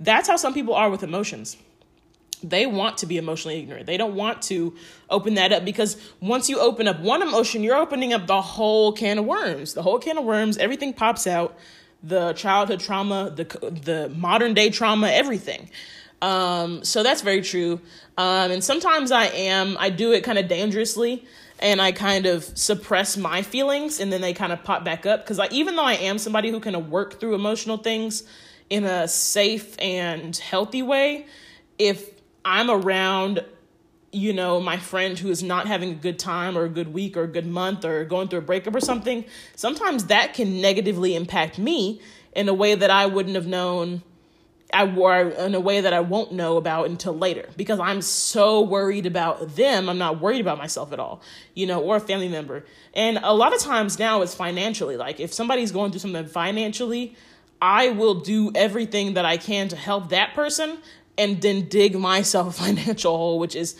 [0.00, 1.58] That's how some people are with emotions.
[2.42, 3.86] They want to be emotionally ignorant.
[3.86, 4.74] They don't want to
[5.08, 8.92] open that up because once you open up one emotion, you're opening up the whole
[8.92, 9.74] can of worms.
[9.74, 11.56] The whole can of worms, everything pops out.
[12.02, 15.70] The childhood trauma, the the modern day trauma, everything.
[16.22, 17.80] Um, so that's very true.
[18.16, 21.24] Um, and sometimes I am, I do it kind of dangerously
[21.58, 25.26] and I kind of suppress my feelings and then they kind of pop back up.
[25.26, 28.22] Cause I, even though I am somebody who of work through emotional things
[28.70, 31.26] in a safe and healthy way,
[31.78, 33.44] if I'm around,
[34.12, 37.16] you know, my friend who is not having a good time or a good week
[37.16, 39.24] or a good month or going through a breakup or something,
[39.56, 42.00] sometimes that can negatively impact me
[42.34, 44.02] in a way that I wouldn't have known
[44.72, 48.62] I wore in a way that I won't know about until later because I'm so
[48.62, 49.88] worried about them.
[49.88, 51.20] I'm not worried about myself at all,
[51.54, 52.64] you know, or a family member.
[52.94, 54.96] And a lot of times now it's financially.
[54.96, 57.14] Like if somebody's going through something financially,
[57.60, 60.78] I will do everything that I can to help that person
[61.18, 63.76] and then dig myself a financial hole, which is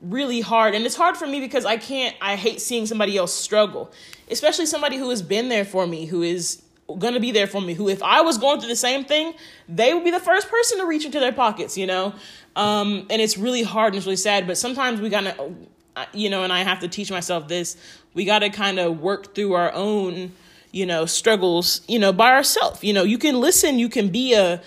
[0.00, 0.74] really hard.
[0.74, 3.90] And it's hard for me because I can't, I hate seeing somebody else struggle,
[4.30, 6.62] especially somebody who has been there for me, who is
[6.98, 9.32] gonna be there for me who if i was going through the same thing
[9.68, 12.12] they would be the first person to reach into their pockets you know
[12.56, 15.34] um, and it's really hard and it's really sad but sometimes we gotta
[16.12, 17.76] you know and i have to teach myself this
[18.12, 20.32] we gotta kind of work through our own
[20.72, 24.34] you know struggles you know by ourselves you know you can listen you can be
[24.34, 24.62] a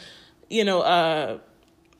[0.50, 1.38] you know uh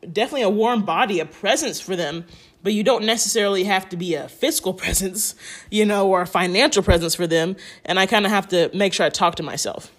[0.02, 2.26] definitely a warm body a presence for them
[2.64, 5.36] but you don't necessarily have to be a fiscal presence,
[5.72, 7.56] you know, or a financial presence for them.
[7.86, 9.90] And I kind of have to make sure I talk to myself.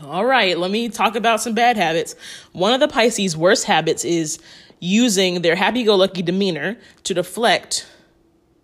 [0.00, 2.14] All right, let me talk about some bad habits.
[2.52, 4.38] One of the Pisces' worst habits is
[4.78, 7.86] using their happy go lucky demeanor to deflect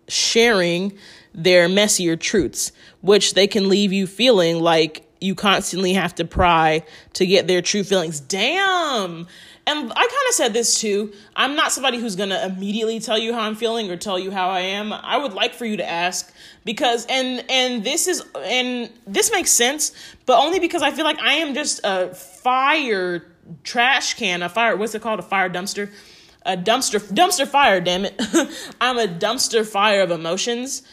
[0.07, 0.93] sharing
[1.33, 2.71] their messier truths,
[3.01, 7.61] which they can leave you feeling like you constantly have to pry to get their
[7.61, 8.19] true feelings.
[8.19, 9.27] Damn.
[9.65, 11.13] And I kind of said this too.
[11.35, 14.29] I'm not somebody who's going to immediately tell you how I'm feeling or tell you
[14.29, 14.91] how I am.
[14.91, 16.33] I would like for you to ask
[16.65, 19.93] because and and this is and this makes sense,
[20.25, 23.25] but only because I feel like I am just a fire
[23.63, 25.19] trash can, a fire what's it called?
[25.19, 25.89] A fire dumpster.
[26.45, 28.15] A dumpster dumpster fire, damn it.
[28.81, 30.83] I'm a dumpster fire of emotions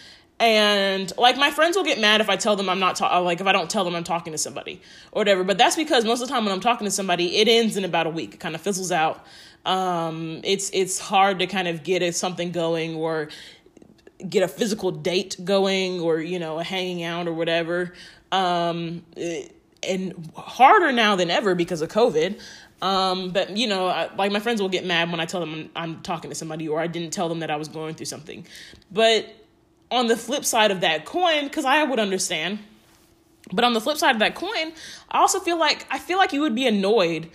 [0.40, 3.42] and like my friends will get mad if I tell them I'm not talking, like
[3.42, 4.80] if I don't tell them I'm talking to somebody
[5.12, 5.44] or whatever.
[5.44, 7.84] But that's because most of the time when I'm talking to somebody, it ends in
[7.84, 8.34] about a week.
[8.34, 9.24] It kind of fizzles out.
[9.66, 13.28] Um, it's it's hard to kind of get a, something going or
[14.26, 17.92] get a physical date going or you know a hanging out or whatever.
[18.32, 19.54] Um, it,
[19.86, 22.40] and harder now than ever because of COVID.
[22.82, 25.70] Um, but you know, I, like my friends will get mad when I tell them
[25.76, 28.06] I'm, I'm talking to somebody or I didn't tell them that I was going through
[28.06, 28.46] something.
[28.90, 29.26] But
[29.90, 32.60] on the flip side of that coin, because I would understand.
[33.52, 34.72] But on the flip side of that coin,
[35.10, 37.30] I also feel like I feel like you would be annoyed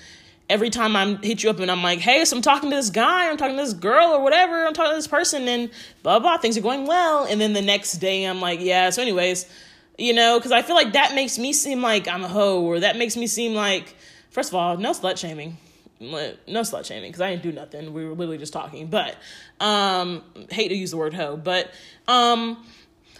[0.50, 2.90] every time I hit you up and I'm like, hey, so I'm talking to this
[2.90, 5.70] guy, I'm talking to this girl or whatever, I'm talking to this person, and
[6.04, 8.90] blah blah, things are going well, and then the next day I'm like, yeah.
[8.92, 9.50] So, anyways,
[9.98, 12.80] you know, because I feel like that makes me seem like I'm a hoe, or
[12.82, 13.96] that makes me seem like,
[14.30, 15.58] first of all, no slut shaming.
[16.00, 17.94] No slut shaming because I didn't do nothing.
[17.94, 18.88] We were literally just talking.
[18.88, 19.16] But
[19.60, 21.68] um hate to use the word hoe, but
[22.08, 22.64] um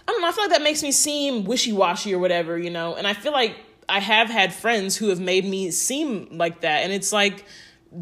[0.08, 2.94] I don't know, I feel like that makes me seem wishy-washy or whatever, you know.
[2.94, 3.56] And I feel like
[3.88, 6.84] I have had friends who have made me seem like that.
[6.84, 7.44] And it's like,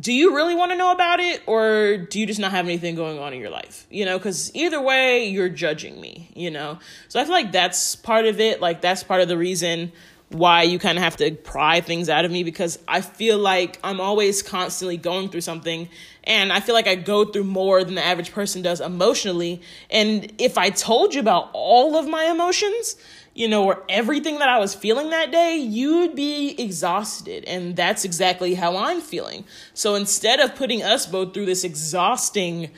[0.01, 2.95] do you really want to know about it or do you just not have anything
[2.95, 3.87] going on in your life?
[3.91, 6.79] You know, because either way, you're judging me, you know?
[7.09, 8.61] So I feel like that's part of it.
[8.61, 9.93] Like, that's part of the reason
[10.31, 13.79] why you kind of have to pry things out of me because I feel like
[13.85, 15.89] I'm always constantly going through something
[16.25, 19.61] and I feel like I go through more than the average person does emotionally.
[19.91, 22.97] And if I told you about all of my emotions,
[23.35, 27.45] you know, or everything that I was feeling that day, you'd be exhausted.
[27.45, 29.45] And that's exactly how I'm feeling.
[29.75, 32.71] So instead of putting us both through this exhausting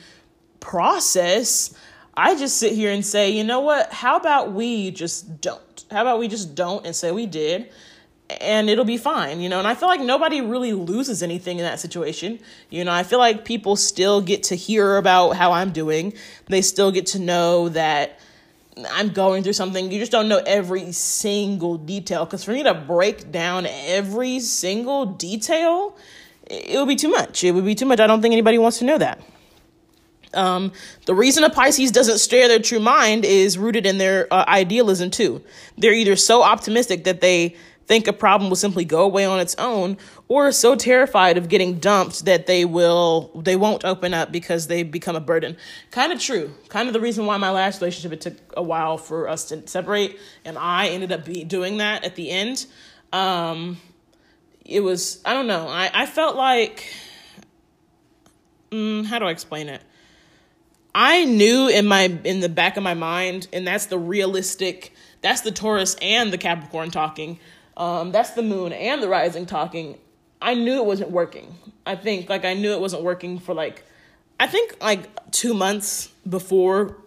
[0.59, 1.73] process,
[2.15, 3.93] I just sit here and say, you know what?
[3.93, 5.61] How about we just don't?
[5.91, 7.69] How about we just don't and say we did?
[8.29, 9.59] and it'll be fine, you know.
[9.59, 12.39] And I feel like nobody really loses anything in that situation.
[12.69, 16.13] You know, I feel like people still get to hear about how I'm doing.
[16.47, 18.19] They still get to know that
[18.91, 19.91] I'm going through something.
[19.91, 22.25] You just don't know every single detail.
[22.25, 25.97] Because for me to break down every single detail,
[26.45, 27.43] it would be too much.
[27.43, 27.99] It would be too much.
[27.99, 29.21] I don't think anybody wants to know that.
[30.37, 30.71] Um,
[31.05, 35.09] the reason a Pisces doesn't stare their true mind is rooted in their uh, idealism,
[35.09, 35.41] too.
[35.77, 37.55] They're either so optimistic that they
[37.87, 41.79] think a problem will simply go away on its own or so terrified of getting
[41.79, 45.55] dumped that they will they won't open up because they become a burden.
[45.89, 46.53] Kind of true.
[46.67, 49.65] Kind of the reason why my last relationship it took a while for us to
[49.67, 52.65] separate and i ended up be doing that at the end.
[53.13, 53.77] Um
[54.65, 55.67] it was i don't know.
[55.69, 56.85] I i felt like
[58.69, 59.81] mm, how do i explain it
[60.97, 65.41] i knew in my in the back of my mind and that's the realistic that's
[65.41, 67.39] the taurus and the capricorn talking
[67.77, 69.99] um, that's the moon and the rising talking.
[70.41, 71.55] I knew it wasn't working.
[71.85, 73.85] I think like I knew it wasn't working for like
[74.39, 76.97] I think like 2 months before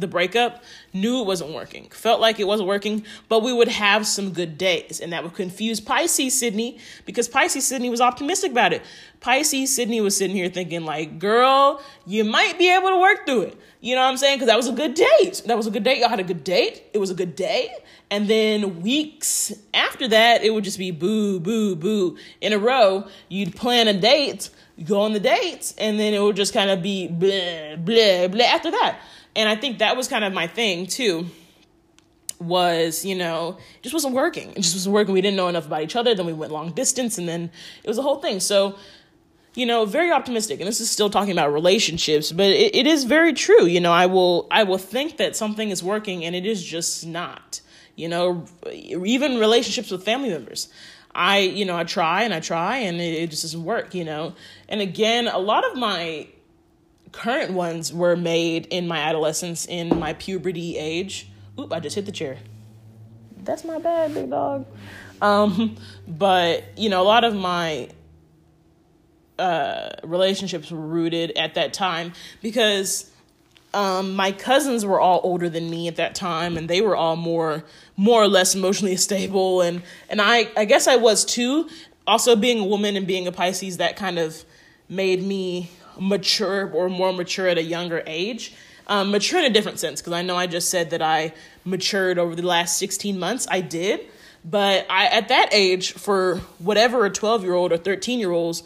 [0.00, 1.88] the breakup, knew it wasn't working.
[1.90, 5.34] Felt like it wasn't working, but we would have some good days and that would
[5.34, 8.82] confuse Pisces Sydney because Pisces Sydney was optimistic about it.
[9.20, 13.42] Pisces Sydney was sitting here thinking like, "Girl, you might be able to work through
[13.42, 14.38] it." You know what I'm saying?
[14.38, 15.42] Cuz that was a good date.
[15.46, 15.98] That was a good date.
[15.98, 16.82] Y'all had a good date.
[16.92, 17.70] It was a good day.
[18.10, 23.06] And then weeks after that, it would just be boo, boo, boo in a row.
[23.28, 24.50] You'd plan a date,
[24.84, 28.44] go on the date, and then it would just kind of be blah, blah, blah
[28.46, 28.98] after that.
[29.38, 31.26] And I think that was kind of my thing too.
[32.38, 34.50] Was, you know, just wasn't working.
[34.50, 35.14] It just wasn't working.
[35.14, 36.14] We didn't know enough about each other.
[36.14, 37.50] Then we went long distance, and then
[37.82, 38.40] it was a whole thing.
[38.40, 38.76] So,
[39.54, 43.04] you know very optimistic and this is still talking about relationships but it, it is
[43.04, 46.46] very true you know i will i will think that something is working and it
[46.46, 47.60] is just not
[47.98, 50.68] you know, even relationships with family members.
[51.12, 54.04] I, you know, I try and I try and it, it just doesn't work, you
[54.04, 54.34] know.
[54.68, 56.28] And again, a lot of my
[57.12, 61.28] current ones were made in my adolescence, in my puberty age.
[61.58, 62.38] Oop, I just hit the chair.
[63.38, 64.66] That's my bad, big dog.
[65.20, 65.76] Um,
[66.08, 67.88] but, you know, a lot of my
[69.38, 73.10] uh, relationships were rooted at that time because
[73.74, 77.16] um, my cousins were all older than me at that time, and they were all
[77.16, 77.64] more
[77.96, 81.68] more or less emotionally stable, and and I I guess I was too.
[82.06, 84.42] Also, being a woman and being a Pisces, that kind of
[84.88, 88.54] made me mature or more mature at a younger age.
[88.86, 91.34] Um, mature in a different sense, because I know I just said that I
[91.64, 93.46] matured over the last 16 months.
[93.50, 94.00] I did,
[94.44, 98.62] but I at that age, for whatever a 12 year old or 13 year olds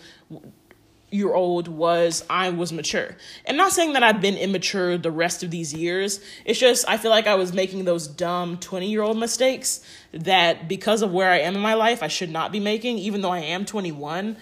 [1.12, 3.16] year old was I was mature.
[3.45, 6.20] And not saying that I've been immature the rest of these years.
[6.45, 10.68] It's just I feel like I was making those dumb 20 year old mistakes that
[10.68, 13.30] because of where I am in my life, I should not be making, even though
[13.33, 14.37] I am 21.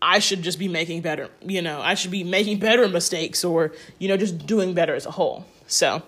[0.00, 3.72] I should just be making better, you know, I should be making better mistakes or,
[3.98, 5.46] you know, just doing better as a whole.
[5.66, 6.02] So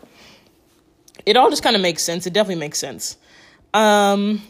[1.25, 2.27] it all just kind of makes sense.
[2.27, 3.17] It definitely makes sense.
[3.73, 4.43] Um,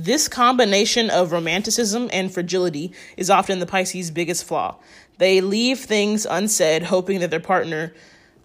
[0.00, 4.76] This combination of romanticism and fragility is often the Pisces' biggest flaw.
[5.16, 7.92] They leave things unsaid, hoping that their partner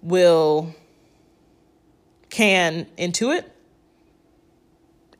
[0.02, 0.74] will
[2.32, 3.46] can intuit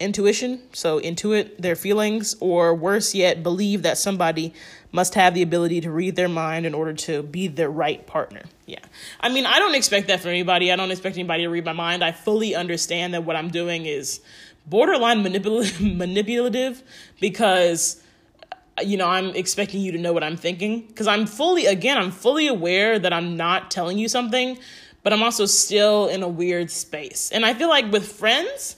[0.04, 4.54] intuition, so intuit their feelings, or worse yet, believe that somebody
[4.92, 8.44] must have the ability to read their mind in order to be the right partner.
[8.68, 8.80] Yeah.
[9.20, 10.72] I mean, I don't expect that from anybody.
[10.72, 12.04] I don't expect anybody to read my mind.
[12.04, 14.22] I fully understand that what I'm doing is
[14.68, 16.84] borderline manipul- manipulative
[17.20, 18.02] because
[18.78, 21.98] uh, you know, I'm expecting you to know what I'm thinking because I'm fully again,
[21.98, 24.58] I'm fully aware that I'm not telling you something,
[25.02, 27.32] but I'm also still in a weird space.
[27.32, 28.78] And I feel like with friends,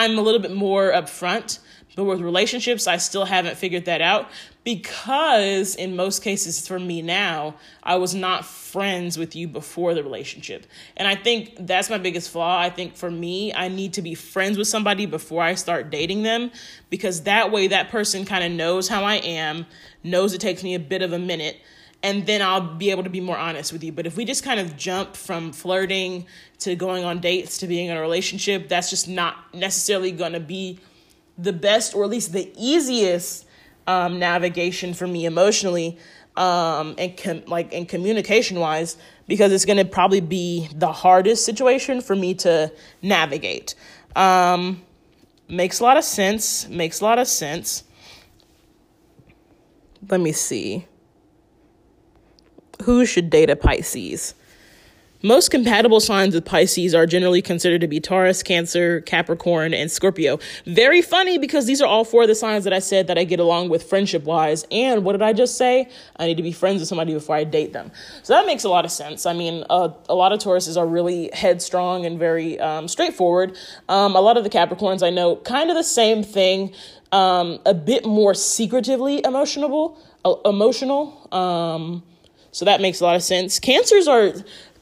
[0.00, 1.58] I'm a little bit more upfront,
[1.94, 4.30] but with relationships, I still haven't figured that out
[4.64, 10.02] because in most cases for me now, I was not friends with you before the
[10.02, 10.64] relationship.
[10.96, 12.58] And I think that's my biggest flaw.
[12.58, 16.22] I think for me, I need to be friends with somebody before I start dating
[16.22, 16.50] them
[16.88, 19.66] because that way that person kind of knows how I am,
[20.02, 21.60] knows it takes me a bit of a minute
[22.02, 23.92] and then I'll be able to be more honest with you.
[23.92, 26.26] But if we just kind of jump from flirting
[26.60, 30.40] to going on dates to being in a relationship, that's just not necessarily going to
[30.40, 30.78] be
[31.36, 33.46] the best or at least the easiest
[33.86, 35.98] um, navigation for me emotionally
[36.36, 38.96] um, and com- like and communication wise
[39.26, 42.72] because it's going to probably be the hardest situation for me to
[43.02, 43.74] navigate.
[44.16, 44.82] Um,
[45.48, 46.68] makes a lot of sense.
[46.68, 47.84] Makes a lot of sense.
[50.08, 50.86] Let me see.
[52.84, 54.34] Who should date a Pisces?
[55.22, 60.38] Most compatible signs with Pisces are generally considered to be Taurus, Cancer, Capricorn, and Scorpio.
[60.64, 63.24] Very funny because these are all four of the signs that I said that I
[63.24, 64.64] get along with friendship wise.
[64.70, 65.90] And what did I just say?
[66.16, 67.92] I need to be friends with somebody before I date them.
[68.22, 69.26] So that makes a lot of sense.
[69.26, 73.54] I mean, uh, a lot of Tauruses are really headstrong and very um, straightforward.
[73.90, 76.72] Um, a lot of the Capricorns I know kind of the same thing,
[77.12, 79.98] um, a bit more secretively emotional.
[80.24, 81.28] Uh, emotional.
[82.52, 83.58] So that makes a lot of sense.
[83.58, 84.32] Cancers are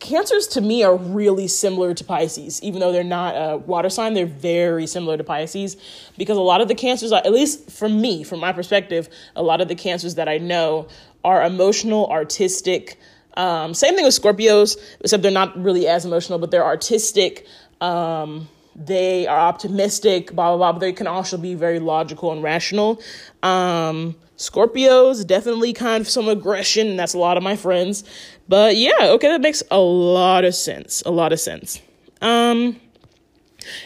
[0.01, 4.15] cancers to me are really similar to Pisces, even though they're not a water sign,
[4.15, 5.77] they're very similar to Pisces
[6.17, 9.43] because a lot of the cancers, are, at least for me, from my perspective, a
[9.43, 10.89] lot of the cancers that I know
[11.25, 12.99] are emotional, artistic.
[13.35, 17.47] Um, same thing with Scorpios, except they're not really as emotional, but they're artistic.
[17.81, 22.43] Um, they are optimistic, blah, blah, blah, but they can also be very logical and
[22.43, 23.01] rational.
[23.43, 26.87] Um, Scorpios, definitely kind of some aggression.
[26.89, 28.05] And that's a lot of my friends.
[28.49, 31.03] But yeah, okay, that makes a lot of sense.
[31.05, 31.83] A lot of sense.
[32.23, 32.81] Um,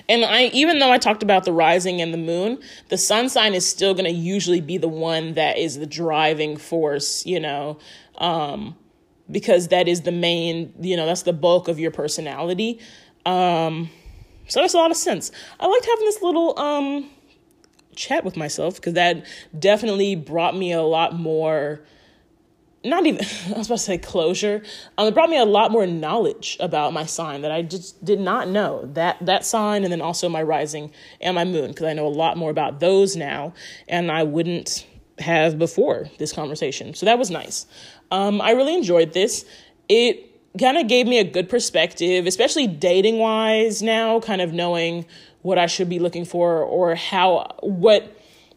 [0.09, 3.55] and I, even though I talked about the rising and the moon, the sun sign
[3.55, 7.79] is still going to usually be the one that is the driving force, you know,
[8.19, 8.77] um,
[9.31, 12.79] because that is the main, you know, that's the bulk of your personality.
[13.25, 13.89] Um,
[14.49, 15.33] so that's a lot of sense.
[15.59, 17.11] I liked having this little, um,
[17.95, 19.25] chat with myself because that
[19.59, 21.83] definitely brought me a lot more
[22.85, 23.25] not even
[23.55, 24.63] I was about to say closure.
[24.99, 28.21] Um, it brought me a lot more knowledge about my sign that I just did
[28.21, 31.93] not know that that sign, and then also my rising and my moon because I
[31.93, 33.55] know a lot more about those now,
[33.89, 34.87] and I wouldn't
[35.19, 36.95] have before this conversation.
[36.95, 37.67] So that was nice.
[38.11, 39.45] Um, I really enjoyed this.
[39.89, 40.29] It
[40.59, 45.07] kind of gave me a good perspective, especially dating wise now, kind of knowing
[45.43, 48.17] what I should be looking for or how what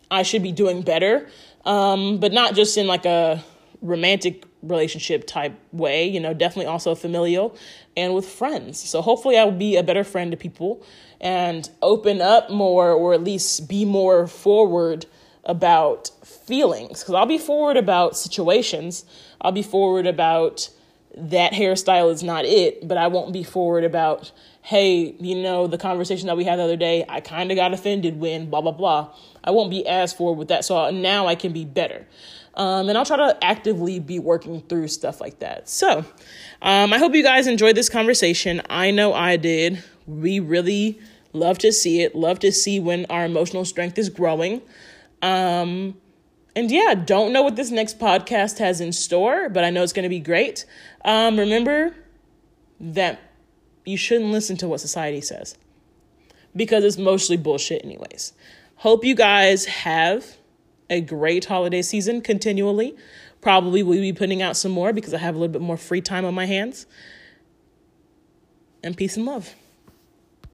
[0.09, 1.27] I should be doing better.
[1.65, 3.43] Um, but not just in like a
[3.81, 7.55] romantic relationship type way, you know, definitely also familial
[7.97, 8.79] and with friends.
[8.79, 10.83] So hopefully I will be a better friend to people
[11.21, 15.05] and open up more or at least be more forward
[15.43, 19.05] about feelings because I'll be forward about situations.
[19.41, 20.69] I'll be forward about
[21.17, 24.31] that hairstyle is not it, but I won't be forward about
[24.65, 27.71] hey, you know, the conversation that we had the other day, I kind of got
[27.71, 29.13] offended when blah, blah, blah.
[29.43, 30.65] I won't be as forward with that.
[30.65, 32.07] So now I can be better.
[32.55, 35.69] Um, and I'll try to actively be working through stuff like that.
[35.69, 35.99] So
[36.63, 38.59] um, I hope you guys enjoyed this conversation.
[38.67, 39.83] I know I did.
[40.07, 40.99] We really
[41.31, 44.63] love to see it, love to see when our emotional strength is growing.
[45.21, 45.95] Um,
[46.55, 49.93] and yeah, don't know what this next podcast has in store, but I know it's
[49.93, 50.65] going to be great.
[51.03, 51.93] Um, remember
[52.79, 53.19] that
[53.85, 55.57] you shouldn't listen to what society says
[56.55, 58.33] because it's mostly bullshit, anyways.
[58.77, 60.37] Hope you guys have
[60.89, 62.95] a great holiday season continually.
[63.41, 66.01] Probably we'll be putting out some more because I have a little bit more free
[66.01, 66.85] time on my hands.
[68.83, 69.53] And peace and love.